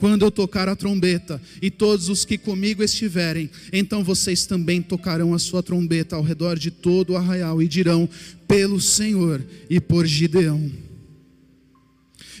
quando 0.00 0.24
eu 0.24 0.30
tocar 0.30 0.66
a 0.66 0.74
trombeta 0.74 1.40
e 1.60 1.70
todos 1.70 2.08
os 2.08 2.24
que 2.24 2.38
comigo 2.38 2.82
estiverem, 2.82 3.50
então 3.70 4.02
vocês 4.02 4.46
também 4.46 4.80
tocarão 4.80 5.34
a 5.34 5.38
sua 5.38 5.62
trombeta 5.62 6.16
ao 6.16 6.22
redor 6.22 6.58
de 6.58 6.70
todo 6.70 7.10
o 7.10 7.16
arraial 7.16 7.62
e 7.62 7.68
dirão: 7.68 8.08
pelo 8.48 8.80
Senhor 8.80 9.44
e 9.68 9.78
por 9.78 10.06
Gideão. 10.06 10.72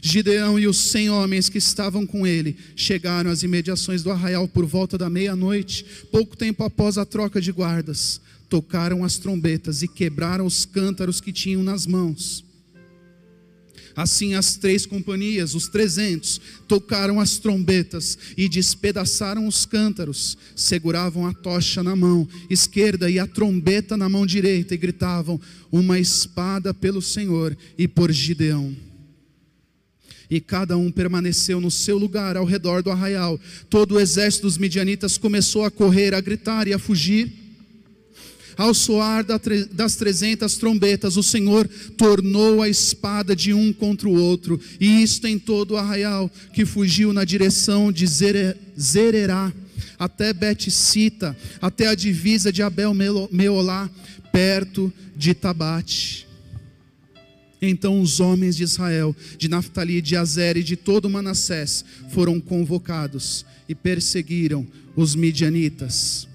Gideão 0.02 0.58
e 0.58 0.66
os 0.66 0.78
cem 0.78 1.10
homens 1.10 1.50
que 1.50 1.58
estavam 1.58 2.06
com 2.06 2.26
ele 2.26 2.56
chegaram 2.74 3.30
às 3.30 3.42
imediações 3.42 4.02
do 4.02 4.10
arraial 4.10 4.48
por 4.48 4.64
volta 4.64 4.96
da 4.96 5.10
meia-noite, 5.10 5.84
pouco 6.10 6.34
tempo 6.34 6.64
após 6.64 6.96
a 6.96 7.04
troca 7.04 7.38
de 7.38 7.52
guardas. 7.52 8.22
Tocaram 8.50 9.04
as 9.04 9.16
trombetas 9.16 9.82
e 9.82 9.88
quebraram 9.88 10.44
os 10.44 10.66
cântaros 10.66 11.20
que 11.20 11.32
tinham 11.32 11.62
nas 11.62 11.86
mãos. 11.86 12.44
Assim 13.94 14.34
as 14.34 14.56
três 14.56 14.86
companhias, 14.86 15.54
os 15.54 15.68
trezentos, 15.68 16.40
tocaram 16.68 17.20
as 17.20 17.38
trombetas 17.38 18.18
e 18.36 18.48
despedaçaram 18.48 19.46
os 19.46 19.64
cântaros, 19.64 20.36
seguravam 20.54 21.26
a 21.26 21.32
tocha 21.32 21.82
na 21.82 21.96
mão 21.96 22.28
esquerda 22.48 23.10
e 23.10 23.18
a 23.18 23.26
trombeta 23.26 23.96
na 23.96 24.08
mão 24.08 24.26
direita 24.26 24.74
e 24.74 24.78
gritavam: 24.78 25.40
Uma 25.70 25.98
espada 25.98 26.74
pelo 26.74 27.00
Senhor 27.00 27.56
e 27.78 27.86
por 27.88 28.10
Gideão. 28.10 28.76
E 30.30 30.40
cada 30.40 30.76
um 30.76 30.92
permaneceu 30.92 31.60
no 31.60 31.72
seu 31.72 31.98
lugar 31.98 32.36
ao 32.36 32.44
redor 32.44 32.84
do 32.84 32.90
arraial. 32.90 33.38
Todo 33.68 33.96
o 33.96 34.00
exército 34.00 34.46
dos 34.46 34.56
midianitas 34.56 35.18
começou 35.18 35.64
a 35.64 35.70
correr, 35.70 36.14
a 36.14 36.20
gritar 36.20 36.68
e 36.68 36.72
a 36.72 36.78
fugir. 36.78 37.39
Ao 38.60 38.74
soar 38.74 39.24
das 39.72 39.96
trezentas 39.96 40.56
trombetas, 40.58 41.16
o 41.16 41.22
Senhor 41.22 41.66
tornou 41.96 42.60
a 42.60 42.68
espada 42.68 43.34
de 43.34 43.54
um 43.54 43.72
contra 43.72 44.06
o 44.06 44.12
outro, 44.12 44.60
e 44.78 45.02
isto 45.02 45.26
em 45.26 45.38
todo 45.38 45.70
o 45.70 45.76
arraial 45.78 46.30
que 46.52 46.66
fugiu 46.66 47.10
na 47.10 47.24
direção 47.24 47.90
de 47.90 48.06
Zererá, 48.06 49.50
até 49.98 50.34
Bet-Sita, 50.34 51.34
até 51.58 51.86
a 51.86 51.94
divisa 51.94 52.52
de 52.52 52.62
Abel-Meolá, 52.62 53.88
perto 54.30 54.92
de 55.16 55.32
Tabate. 55.32 56.28
Então 57.62 57.98
os 57.98 58.20
homens 58.20 58.56
de 58.56 58.64
Israel, 58.64 59.16
de 59.38 59.48
Naftali, 59.48 60.02
de 60.02 60.16
Azer 60.16 60.58
e 60.58 60.62
de 60.62 60.76
todo 60.76 61.08
Manassés 61.08 61.82
foram 62.10 62.38
convocados 62.38 63.46
e 63.66 63.74
perseguiram 63.74 64.66
os 64.94 65.14
midianitas. 65.14 66.28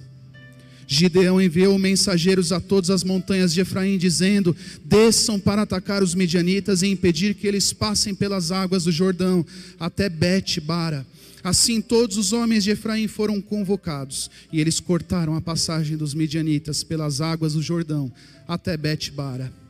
Gideão 0.88 1.42
enviou 1.42 1.78
mensageiros 1.80 2.52
a 2.52 2.60
todas 2.60 2.90
as 2.90 3.04
montanhas 3.04 3.54
de 3.54 3.62
Efraim, 3.62 3.98
dizendo: 3.98 4.56
Desçam 4.84 5.40
para 5.40 5.64
atacar 5.64 6.04
os 6.04 6.14
medianitas 6.14 6.82
e 6.82 6.88
impedir 6.88 7.36
que 7.36 7.48
eles 7.48 7.74
passem 7.74 8.14
pelas 8.14 8.52
águas 8.52 8.84
do 8.84 8.92
Jordão 8.92 9.46
até 9.80 10.10
Bet-bara. 10.10 11.06
Assim 11.44 11.80
todos 11.80 12.18
os 12.18 12.34
homens 12.34 12.64
de 12.64 12.72
Efraim 12.72 13.08
foram 13.08 13.40
convocados, 13.40 14.32
e 14.52 14.60
eles 14.60 14.80
cortaram 14.80 15.36
a 15.36 15.42
passagem 15.42 15.96
dos 15.96 16.14
medianitas 16.14 16.84
pelas 16.84 17.22
águas 17.22 17.54
do 17.54 17.62
Jordão 17.62 18.12
até 18.48 18.76
Bet-bara. 18.76 19.65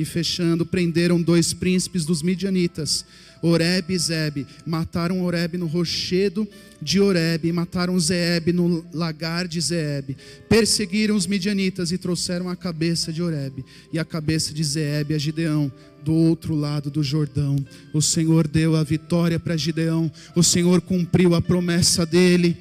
E 0.00 0.04
fechando, 0.06 0.64
prenderam 0.64 1.20
dois 1.20 1.52
príncipes 1.52 2.06
dos 2.06 2.22
midianitas, 2.22 3.04
Oreb 3.42 3.92
e 3.92 3.98
Zeb. 3.98 4.46
Mataram 4.64 5.22
Oreb 5.22 5.58
no 5.58 5.66
rochedo 5.66 6.48
de 6.80 6.98
Oreb 6.98 7.46
e 7.46 7.52
mataram 7.52 8.00
Zeeb 8.00 8.50
no 8.50 8.82
lagar 8.94 9.46
de 9.46 9.60
Zeeb. 9.60 10.16
Perseguiram 10.48 11.14
os 11.14 11.26
midianitas 11.26 11.92
e 11.92 11.98
trouxeram 11.98 12.48
a 12.48 12.56
cabeça 12.56 13.12
de 13.12 13.22
Oreb 13.22 13.62
e 13.92 13.98
a 13.98 14.04
cabeça 14.06 14.54
de 14.54 14.64
Zeeb 14.64 15.12
a 15.12 15.18
Gideão 15.18 15.70
do 16.02 16.14
outro 16.14 16.54
lado 16.54 16.90
do 16.90 17.02
Jordão. 17.02 17.62
O 17.92 18.00
Senhor 18.00 18.48
deu 18.48 18.76
a 18.76 18.82
vitória 18.82 19.38
para 19.38 19.54
Gideão. 19.54 20.10
O 20.34 20.42
Senhor 20.42 20.80
cumpriu 20.80 21.34
a 21.34 21.42
promessa 21.42 22.06
dele. 22.06 22.56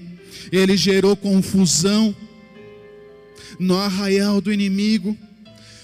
Ele 0.52 0.76
gerou 0.76 1.16
confusão 1.16 2.14
no 3.58 3.78
arraial 3.78 4.42
do 4.42 4.52
inimigo. 4.52 5.18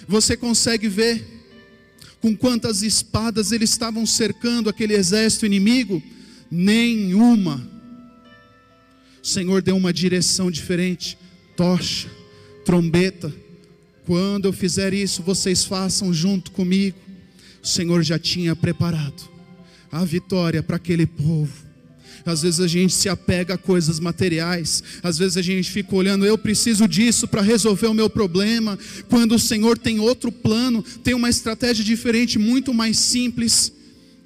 Você 0.05 0.35
consegue 0.35 0.89
ver 0.89 1.34
com 2.25 2.35
quantas 2.35 2.81
espadas 2.81 3.51
eles 3.51 3.69
estavam 3.69 4.03
cercando 4.03 4.67
aquele 4.67 4.95
exército 4.95 5.45
inimigo? 5.45 6.01
Nenhuma. 6.49 7.61
O 9.23 9.27
Senhor 9.27 9.61
deu 9.61 9.77
uma 9.77 9.93
direção 9.93 10.49
diferente: 10.49 11.19
tocha, 11.55 12.09
trombeta. 12.65 13.31
Quando 14.07 14.45
eu 14.45 14.53
fizer 14.53 14.91
isso, 14.91 15.21
vocês 15.21 15.65
façam 15.65 16.11
junto 16.11 16.49
comigo. 16.49 16.97
O 17.61 17.67
Senhor 17.67 18.01
já 18.01 18.17
tinha 18.17 18.55
preparado 18.55 19.29
a 19.91 20.03
vitória 20.03 20.63
para 20.63 20.77
aquele 20.77 21.05
povo. 21.05 21.63
Às 22.25 22.41
vezes 22.41 22.59
a 22.59 22.67
gente 22.67 22.93
se 22.93 23.07
apega 23.07 23.53
a 23.53 23.57
coisas 23.57 23.99
materiais, 23.99 24.83
às 25.03 25.17
vezes 25.17 25.37
a 25.37 25.41
gente 25.41 25.69
fica 25.69 25.95
olhando, 25.95 26.25
eu 26.25 26.37
preciso 26.37 26.87
disso 26.87 27.27
para 27.27 27.41
resolver 27.41 27.87
o 27.87 27.93
meu 27.93 28.09
problema, 28.09 28.79
quando 29.07 29.35
o 29.35 29.39
Senhor 29.39 29.77
tem 29.77 29.99
outro 29.99 30.31
plano, 30.31 30.83
tem 31.03 31.13
uma 31.13 31.29
estratégia 31.29 31.83
diferente, 31.83 32.39
muito 32.39 32.73
mais 32.73 32.97
simples 32.97 33.71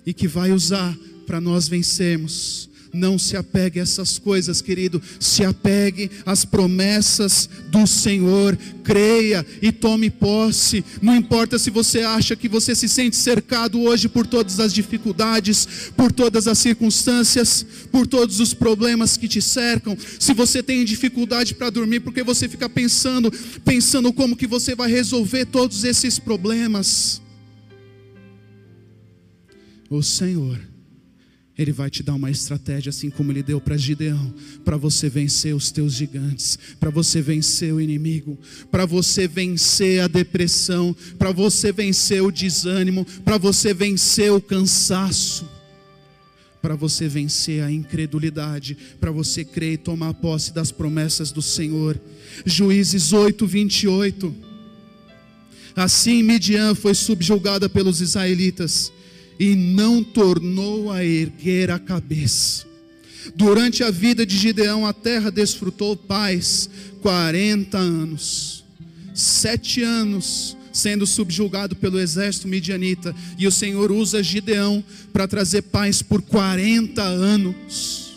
e 0.06 0.14
que 0.14 0.28
vai 0.28 0.52
usar 0.52 0.98
para 1.26 1.42
nós 1.42 1.68
vencermos. 1.68 2.69
Não 2.92 3.20
se 3.20 3.38
apegue 3.38 3.80
a 3.80 3.84
essas 3.84 4.18
coisas, 4.18 4.62
querido. 4.62 5.02
Se 5.20 5.44
apegue 5.44 6.10
às 6.26 6.44
promessas 6.44 7.48
do 7.68 7.86
Senhor. 7.86 8.58
Creia 8.84 9.46
e 9.62 9.72
tome 9.72 10.10
posse. 10.10 10.84
Não 11.02 11.16
importa 11.16 11.60
se 11.60 11.70
você 11.70 12.00
acha 12.02 12.36
que 12.36 12.50
você 12.50 12.74
se 12.74 12.90
sente 12.90 13.16
cercado 13.16 13.82
hoje 13.82 14.10
por 14.10 14.26
todas 14.26 14.60
as 14.60 14.74
dificuldades, 14.74 15.92
por 15.96 16.12
todas 16.12 16.48
as 16.48 16.58
circunstâncias, 16.58 17.64
por 17.92 18.08
todos 18.08 18.40
os 18.40 18.54
problemas 18.54 19.18
que 19.18 19.28
te 19.28 19.42
cercam. 19.42 19.96
Se 20.20 20.34
você 20.34 20.64
tem 20.64 20.84
dificuldade 20.84 21.54
para 21.54 21.70
dormir 21.70 22.00
porque 22.00 22.24
você 22.24 22.50
fica 22.50 22.68
pensando, 22.68 23.32
pensando 23.64 24.12
como 24.12 24.36
que 24.36 24.48
você 24.48 24.74
vai 24.74 24.90
resolver 24.90 25.46
todos 25.46 25.84
esses 25.84 26.18
problemas. 26.18 27.22
O 29.90 30.02
Senhor 30.02 30.60
ele 31.60 31.74
vai 31.74 31.90
te 31.90 32.02
dar 32.02 32.14
uma 32.14 32.32
estratégia, 32.32 32.90
assim 32.90 33.10
como 33.10 33.34
Ele 33.34 33.44
deu 33.44 33.60
para 33.60 33.76
Gideão, 33.76 34.34
para 34.64 34.78
você 34.78 35.10
vencer 35.10 35.54
os 35.54 35.72
teus 35.72 35.92
gigantes, 35.92 36.58
para 36.80 36.90
você 36.90 37.22
vencer 37.22 37.74
o 37.74 37.82
inimigo, 37.82 38.40
para 38.72 38.86
você 38.86 39.28
vencer 39.28 40.02
a 40.02 40.08
depressão, 40.08 40.96
para 41.18 41.34
você 41.34 41.74
vencer 41.74 42.24
o 42.24 42.32
desânimo, 42.32 43.06
para 43.26 43.38
você 43.38 43.74
vencer 43.74 44.32
o 44.32 44.40
cansaço, 44.40 45.46
para 46.62 46.78
você 46.78 47.10
vencer 47.10 47.62
a 47.62 47.70
incredulidade, 47.70 48.78
para 48.98 49.12
você 49.12 49.44
crer 49.44 49.74
e 49.74 49.78
tomar 49.78 50.14
posse 50.14 50.54
das 50.54 50.72
promessas 50.72 51.30
do 51.30 51.42
Senhor. 51.42 52.00
Juízes 52.46 53.12
8, 53.12 53.46
28. 53.46 54.34
Assim 55.76 56.24
Midian 56.24 56.74
foi 56.74 56.96
subjugada 56.96 57.68
pelos 57.68 58.00
israelitas 58.00 58.94
e 59.40 59.56
não 59.56 60.04
tornou 60.04 60.92
a 60.92 61.04
erguer 61.04 61.72
a 61.72 61.80
cabeça. 61.80 62.68
Durante 63.36 63.84
a 63.84 63.92
vida 63.92 64.26
de 64.26 64.38
Gideão, 64.38 64.86
a 64.86 64.94
terra 64.94 65.32
desfrutou 65.32 65.96
paz 65.96 66.70
40 67.02 67.78
anos, 67.78 68.64
sete 69.14 69.82
anos 69.82 70.58
sendo 70.72 71.06
subjugado 71.06 71.76
pelo 71.76 72.00
exército 72.00 72.48
midianita, 72.48 73.16
e 73.38 73.48
o 73.48 73.52
Senhor 73.52 73.92
usa 73.92 74.24
Gideão 74.24 74.84
para 75.12 75.28
trazer 75.28 75.64
paz 75.64 76.02
por 76.02 76.22
40 76.22 77.02
anos. 77.02 78.09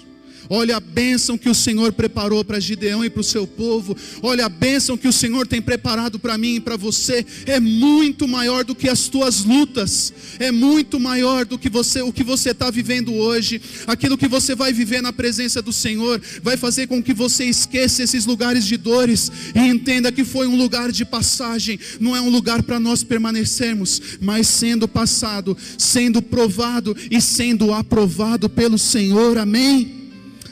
Olha 0.55 0.77
a 0.77 0.81
bênção 0.81 1.39
que 1.39 1.49
o 1.49 1.55
Senhor 1.55 1.95
preparou 1.95 2.45
para 2.45 2.61
Gideão 2.61 3.03
e 3.03 3.09
para 3.09 3.23
o 3.23 3.25
seu 3.25 3.47
povo. 3.47 3.97
Olha 4.21 4.45
a 4.45 4.51
bênção 4.51 4.99
que 4.99 5.09
o 5.09 5.13
Senhor 5.13 5.47
tem 5.47 5.63
preparado 5.63 6.19
para 6.19 6.37
mim 6.37 6.57
e 6.57 6.61
para 6.61 6.77
você. 6.77 7.25
É 7.47 7.59
muito 7.59 8.29
maior 8.29 8.63
do 8.63 8.75
que 8.75 8.87
as 8.87 9.09
tuas 9.09 9.47
lutas. 9.47 10.13
É 10.39 10.53
muito 10.53 11.01
maior 11.01 11.47
do 11.47 11.59
que 11.59 11.71
você, 11.71 12.03
o 12.03 12.13
que 12.13 12.23
você 12.23 12.51
está 12.51 12.71
vivendo 12.71 13.15
hoje. 13.15 13.63
Aquilo 13.87 14.19
que 14.19 14.29
você 14.29 14.55
vai 14.55 14.75
viver 14.75 15.01
na 15.01 15.11
presença 15.11 15.63
do 15.63 15.73
Senhor 15.73 16.21
vai 16.43 16.59
fazer 16.59 16.87
com 16.87 17.03
que 17.03 17.15
você 17.15 17.47
esqueça 17.47 18.03
esses 18.03 18.27
lugares 18.27 18.67
de 18.67 18.77
dores 18.77 19.33
e 19.55 19.59
entenda 19.59 20.13
que 20.13 20.23
foi 20.23 20.47
um 20.47 20.57
lugar 20.57 20.93
de 20.93 21.07
passagem. 21.07 21.81
Não 21.99 22.15
é 22.15 22.21
um 22.21 22.29
lugar 22.29 22.63
para 22.63 22.79
nós 22.79 23.03
permanecermos, 23.03 24.03
mas 24.21 24.49
sendo 24.49 24.87
passado, 24.87 25.57
sendo 25.79 26.21
provado 26.21 26.95
e 27.11 27.23
sendo 27.23 27.73
aprovado 27.73 28.51
pelo 28.51 28.77
Senhor. 28.77 29.39
Amém. 29.39 30.02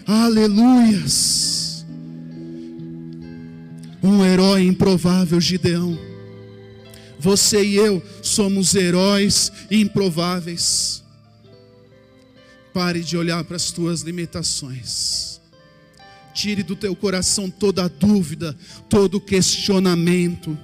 Aleluias. 0.06 1.84
Um 4.02 4.24
herói 4.24 4.62
improvável, 4.66 5.40
Gideão. 5.40 5.98
Você 7.18 7.62
e 7.62 7.76
eu 7.76 8.02
somos 8.22 8.74
heróis 8.74 9.52
improváveis. 9.70 11.04
Pare 12.72 13.00
de 13.00 13.16
olhar 13.16 13.44
para 13.44 13.56
as 13.56 13.70
tuas 13.70 14.00
limitações. 14.00 15.40
Tire 16.32 16.62
do 16.62 16.74
teu 16.74 16.96
coração 16.96 17.50
toda 17.50 17.88
dúvida, 17.88 18.56
todo 18.88 19.20
questionamento. 19.20 20.56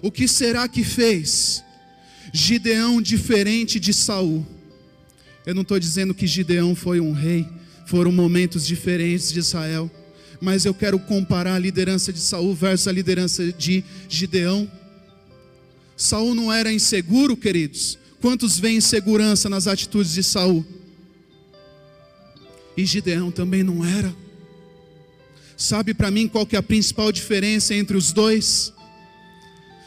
O 0.00 0.12
que 0.12 0.28
será 0.28 0.68
que 0.68 0.84
fez 0.84 1.64
Gideão 2.32 3.00
diferente 3.02 3.80
de 3.80 3.92
Saul? 3.92 4.46
Eu 5.44 5.54
não 5.54 5.62
estou 5.62 5.78
dizendo 5.78 6.14
que 6.14 6.26
Gideão 6.26 6.74
foi 6.74 7.00
um 7.00 7.12
rei 7.12 7.48
foram 7.84 8.10
momentos 8.10 8.66
diferentes 8.66 9.32
de 9.32 9.38
Israel, 9.38 9.90
mas 10.40 10.64
eu 10.64 10.74
quero 10.74 10.98
comparar 10.98 11.54
a 11.54 11.58
liderança 11.58 12.12
de 12.12 12.18
Saul 12.18 12.54
versus 12.54 12.88
a 12.88 12.92
liderança 12.92 13.52
de 13.52 13.84
Gideão. 14.08 14.70
Saul 15.96 16.34
não 16.34 16.52
era 16.52 16.72
inseguro, 16.72 17.36
queridos. 17.36 17.98
Quantos 18.20 18.58
veem 18.58 18.78
insegurança 18.78 19.48
nas 19.48 19.66
atitudes 19.66 20.12
de 20.12 20.22
Saul? 20.22 20.64
E 22.76 22.84
Gideão 22.84 23.30
também 23.30 23.62
não 23.62 23.84
era. 23.84 24.14
Sabe 25.56 25.94
para 25.94 26.10
mim 26.10 26.26
qual 26.26 26.46
que 26.46 26.56
é 26.56 26.58
a 26.58 26.62
principal 26.62 27.12
diferença 27.12 27.74
entre 27.74 27.96
os 27.96 28.12
dois? 28.12 28.72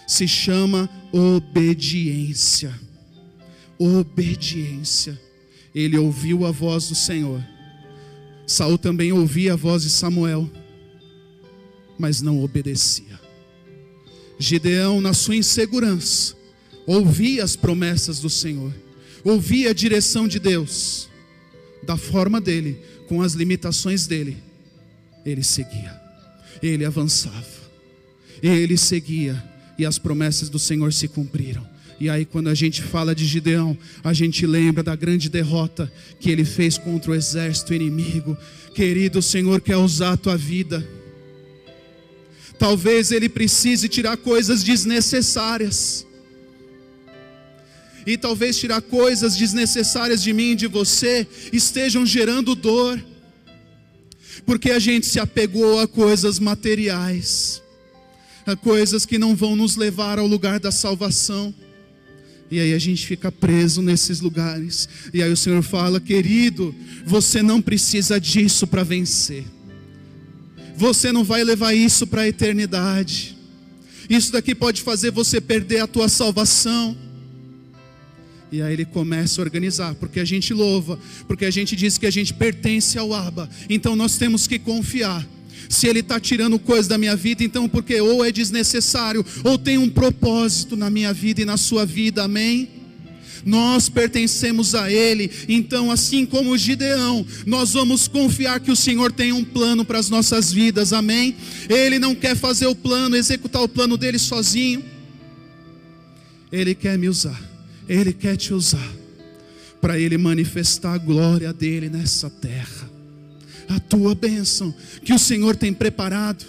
Se 0.08 0.28
chama 0.28 0.90
obediência. 1.12 2.74
Obediência. 3.78 5.20
Ele 5.76 5.98
ouviu 5.98 6.46
a 6.46 6.52
voz 6.52 6.88
do 6.88 6.96
Senhor 6.96 7.44
Saul 8.48 8.78
também 8.78 9.12
ouvia 9.12 9.54
a 9.54 9.56
voz 9.58 9.84
de 9.84 9.90
Samuel, 9.90 10.50
mas 12.00 12.22
não 12.22 12.42
obedecia. 12.42 13.20
Gideão, 14.40 15.02
na 15.02 15.14
sua 15.14 15.36
insegurança, 15.36 16.34
ouvia 16.86 17.44
as 17.44 17.58
promessas 17.58 18.20
do 18.20 18.30
Senhor, 18.30 18.74
ouvia 19.22 19.72
a 19.72 19.74
direção 19.74 20.30
de 20.30 20.40
Deus, 20.40 21.10
da 21.84 21.98
forma 21.98 22.40
dele, 22.40 22.80
com 23.10 23.22
as 23.22 23.34
limitações 23.34 24.08
dele, 24.08 24.38
ele 25.26 25.44
seguia, 25.44 26.00
ele 26.64 26.86
avançava, 26.86 27.46
ele 28.42 28.78
seguia, 28.78 29.44
e 29.78 29.86
as 29.86 30.00
promessas 30.00 30.50
do 30.50 30.58
Senhor 30.58 30.94
se 30.94 31.08
cumpriram. 31.10 31.68
E 32.00 32.10
aí, 32.10 32.26
quando 32.26 32.48
a 32.48 32.54
gente 32.54 32.82
fala 32.84 33.16
de 33.16 33.26
Gideão, 33.26 33.78
a 34.04 34.14
gente 34.14 34.46
lembra 34.46 34.84
da 34.84 34.96
grande 34.96 35.30
derrota 35.30 35.92
que 36.20 36.30
ele 36.30 36.46
fez 36.46 36.78
contra 36.78 37.12
o 37.12 37.16
exército 37.16 37.74
inimigo. 37.74 38.38
Querido, 38.76 39.20
o 39.20 39.22
Senhor 39.22 39.60
quer 39.62 39.78
usar 39.78 40.14
a 40.14 40.18
tua 40.18 40.38
vida. 40.38 40.88
Talvez 42.60 43.12
ele 43.12 43.28
precise 43.28 43.90
tirar 43.90 44.16
coisas 44.18 44.64
desnecessárias. 44.64 46.06
E 48.06 48.16
talvez 48.16 48.58
tirar 48.58 48.82
coisas 48.82 49.36
desnecessárias 49.36 50.22
de 50.22 50.32
mim 50.34 50.52
e 50.52 50.56
de 50.56 50.68
você 50.68 51.28
estejam 51.52 52.06
gerando 52.06 52.54
dor. 52.56 53.04
Porque 54.46 54.72
a 54.72 54.80
gente 54.80 55.08
se 55.08 55.20
apegou 55.20 55.80
a 55.80 55.88
coisas 55.88 56.40
materiais 56.40 57.62
Há 58.48 58.56
coisas 58.56 59.06
que 59.06 59.18
não 59.18 59.36
vão 59.36 59.58
nos 59.58 59.76
levar 59.76 60.20
ao 60.20 60.26
lugar 60.26 60.58
da 60.58 60.72
salvação. 60.72 61.54
E 62.50 62.60
aí 62.60 62.74
a 62.74 62.80
gente 62.80 63.06
fica 63.06 63.32
preso 63.32 63.82
nesses 63.82 64.22
lugares. 64.22 64.88
E 65.14 65.22
aí 65.22 65.32
o 65.32 65.38
Senhor 65.38 65.62
fala: 65.62 66.00
querido, 66.00 66.74
você 67.06 67.42
não 67.42 67.62
precisa 67.62 68.20
disso 68.20 68.66
para 68.66 68.84
vencer. 68.84 69.44
Você 70.76 71.12
não 71.12 71.24
vai 71.24 71.44
levar 71.44 71.74
isso 71.74 72.06
para 72.06 72.22
a 72.22 72.28
eternidade. 72.28 73.36
Isso 74.10 74.32
daqui 74.32 74.56
pode 74.56 74.82
fazer 74.82 75.12
você 75.12 75.42
perder 75.42 75.80
a 75.80 75.88
tua 75.88 76.08
salvação. 76.08 76.96
E 78.50 78.62
aí 78.62 78.72
ele 78.72 78.86
começa 78.86 79.42
a 79.42 79.44
organizar, 79.44 79.96
porque 79.96 80.20
a 80.22 80.26
gente 80.26 80.54
louva, 80.54 80.98
porque 81.28 81.44
a 81.44 81.52
gente 81.52 81.76
diz 81.76 81.98
que 81.98 82.06
a 82.06 82.12
gente 82.12 82.34
pertence 82.34 82.98
ao 82.98 83.14
Abba. 83.14 83.50
Então 83.70 83.96
nós 83.96 84.18
temos 84.18 84.48
que 84.48 84.58
confiar. 84.58 85.28
Se 85.70 85.88
ele 85.88 86.00
está 86.00 86.20
tirando 86.20 86.58
coisas 86.60 86.88
da 86.88 86.98
minha 86.98 87.16
vida, 87.16 87.44
então 87.44 87.68
porque 87.68 88.00
ou 88.00 88.24
é 88.24 88.32
desnecessário, 88.32 89.26
ou 89.44 89.58
tem 89.58 89.78
um 89.78 89.90
propósito 89.90 90.76
na 90.76 90.90
minha 90.90 91.14
vida 91.14 91.42
e 91.42 91.46
na 91.46 91.58
sua 91.58 91.86
vida, 91.86 92.24
amém? 92.24 92.70
Nós 93.46 93.88
pertencemos 93.88 94.76
a 94.76 94.92
Ele, 94.92 95.32
então, 95.48 95.90
assim 95.90 96.26
como 96.26 96.58
Gideão, 96.58 97.26
nós 97.46 97.74
vamos 97.74 98.08
confiar 98.08 98.60
que 98.60 98.72
o 98.72 98.76
Senhor 98.76 99.12
tem 99.12 99.32
um 99.32 99.44
plano 99.44 99.86
para 99.86 100.00
as 100.00 100.10
nossas 100.10 100.52
vidas, 100.52 100.92
amém? 100.92 101.36
Ele 101.70 101.98
não 101.98 102.14
quer 102.14 102.36
fazer 102.36 102.68
o 102.68 102.76
plano, 102.76 103.16
executar 103.16 103.62
o 103.62 103.70
plano 103.70 103.96
dele 103.96 104.20
sozinho, 104.20 104.84
Ele 106.52 106.76
quer 106.76 106.98
me 106.98 107.08
usar. 107.08 107.48
Ele 107.88 108.12
quer 108.12 108.36
te 108.36 108.54
usar 108.54 108.92
para 109.80 109.98
Ele 109.98 110.18
manifestar 110.18 110.94
a 110.94 110.98
glória 110.98 111.54
dele 111.54 111.90
nessa 111.90 112.30
terra. 112.30 112.97
A 113.70 113.80
tua 113.80 114.16
bênção 114.16 114.74
que 115.04 115.14
o 115.14 115.20
Senhor 115.20 115.56
tem 115.56 115.74
preparado, 115.74 116.46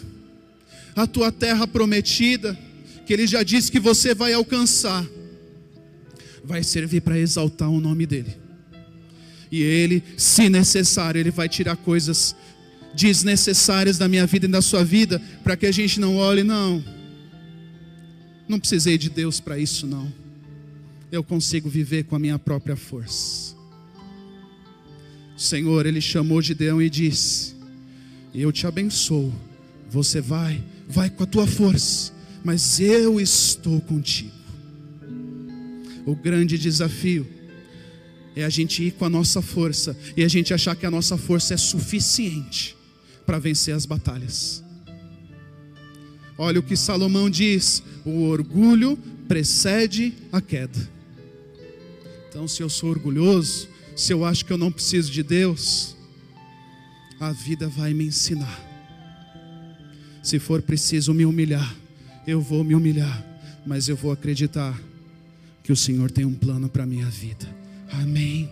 a 0.94 1.06
tua 1.06 1.32
terra 1.32 1.66
prometida, 1.66 2.58
que 3.06 3.12
Ele 3.12 3.26
já 3.26 3.42
disse 3.42 3.70
que 3.70 3.80
você 3.80 4.14
vai 4.14 4.32
alcançar, 4.32 5.04
vai 6.44 6.62
servir 6.62 7.00
para 7.00 7.18
exaltar 7.18 7.70
o 7.70 7.80
nome 7.80 8.06
dEle. 8.06 8.36
E 9.50 9.62
Ele, 9.62 10.02
se 10.16 10.48
necessário, 10.48 11.18
Ele 11.18 11.30
vai 11.30 11.48
tirar 11.48 11.76
coisas 11.76 12.36
desnecessárias 12.94 13.98
da 13.98 14.08
minha 14.08 14.26
vida 14.26 14.46
e 14.46 14.50
da 14.50 14.62
sua 14.62 14.84
vida, 14.84 15.20
para 15.42 15.56
que 15.56 15.66
a 15.66 15.72
gente 15.72 15.98
não 16.00 16.16
olhe, 16.16 16.42
não. 16.42 16.84
Não 18.48 18.58
precisei 18.58 18.96
de 18.96 19.10
Deus 19.10 19.40
para 19.40 19.58
isso, 19.58 19.86
não 19.86 20.12
eu 21.10 21.24
consigo 21.24 21.68
viver 21.68 22.04
com 22.04 22.16
a 22.16 22.18
minha 22.18 22.38
própria 22.38 22.76
força. 22.76 23.56
Senhor, 25.38 25.86
Ele 25.86 26.00
chamou 26.00 26.42
Gideão 26.42 26.82
e 26.82 26.90
disse: 26.90 27.54
Eu 28.34 28.50
te 28.50 28.66
abençoo. 28.66 29.32
Você 29.88 30.20
vai, 30.20 30.62
vai 30.86 31.08
com 31.08 31.22
a 31.22 31.26
tua 31.26 31.46
força, 31.46 32.12
mas 32.44 32.80
eu 32.80 33.20
estou 33.20 33.80
contigo. 33.80 34.32
O 36.04 36.14
grande 36.14 36.58
desafio 36.58 37.26
é 38.34 38.44
a 38.44 38.48
gente 38.50 38.82
ir 38.82 38.90
com 38.92 39.04
a 39.04 39.08
nossa 39.08 39.40
força 39.40 39.96
e 40.16 40.24
a 40.24 40.28
gente 40.28 40.52
achar 40.52 40.74
que 40.74 40.84
a 40.84 40.90
nossa 40.90 41.16
força 41.16 41.54
é 41.54 41.56
suficiente 41.56 42.76
para 43.24 43.38
vencer 43.38 43.74
as 43.74 43.86
batalhas. 43.86 44.62
Olha 46.36 46.58
o 46.58 46.62
que 46.62 46.76
Salomão 46.76 47.30
diz: 47.30 47.82
o 48.04 48.24
orgulho 48.24 48.98
precede 49.28 50.14
a 50.32 50.40
queda. 50.40 50.78
Então, 52.28 52.48
se 52.48 52.62
eu 52.62 52.68
sou 52.68 52.90
orgulhoso, 52.90 53.68
se 53.98 54.12
eu 54.12 54.24
acho 54.24 54.44
que 54.44 54.52
eu 54.52 54.56
não 54.56 54.70
preciso 54.70 55.10
de 55.10 55.24
Deus, 55.24 55.96
a 57.18 57.32
vida 57.32 57.68
vai 57.68 57.92
me 57.92 58.04
ensinar. 58.04 58.64
Se 60.22 60.38
for 60.38 60.62
preciso 60.62 61.12
me 61.12 61.26
humilhar, 61.26 61.74
eu 62.24 62.40
vou 62.40 62.62
me 62.62 62.76
humilhar, 62.76 63.26
mas 63.66 63.88
eu 63.88 63.96
vou 63.96 64.12
acreditar 64.12 64.80
que 65.64 65.72
o 65.72 65.76
Senhor 65.76 66.12
tem 66.12 66.24
um 66.24 66.32
plano 66.32 66.68
para 66.68 66.84
a 66.84 66.86
minha 66.86 67.06
vida. 67.06 67.44
Amém. 67.90 68.46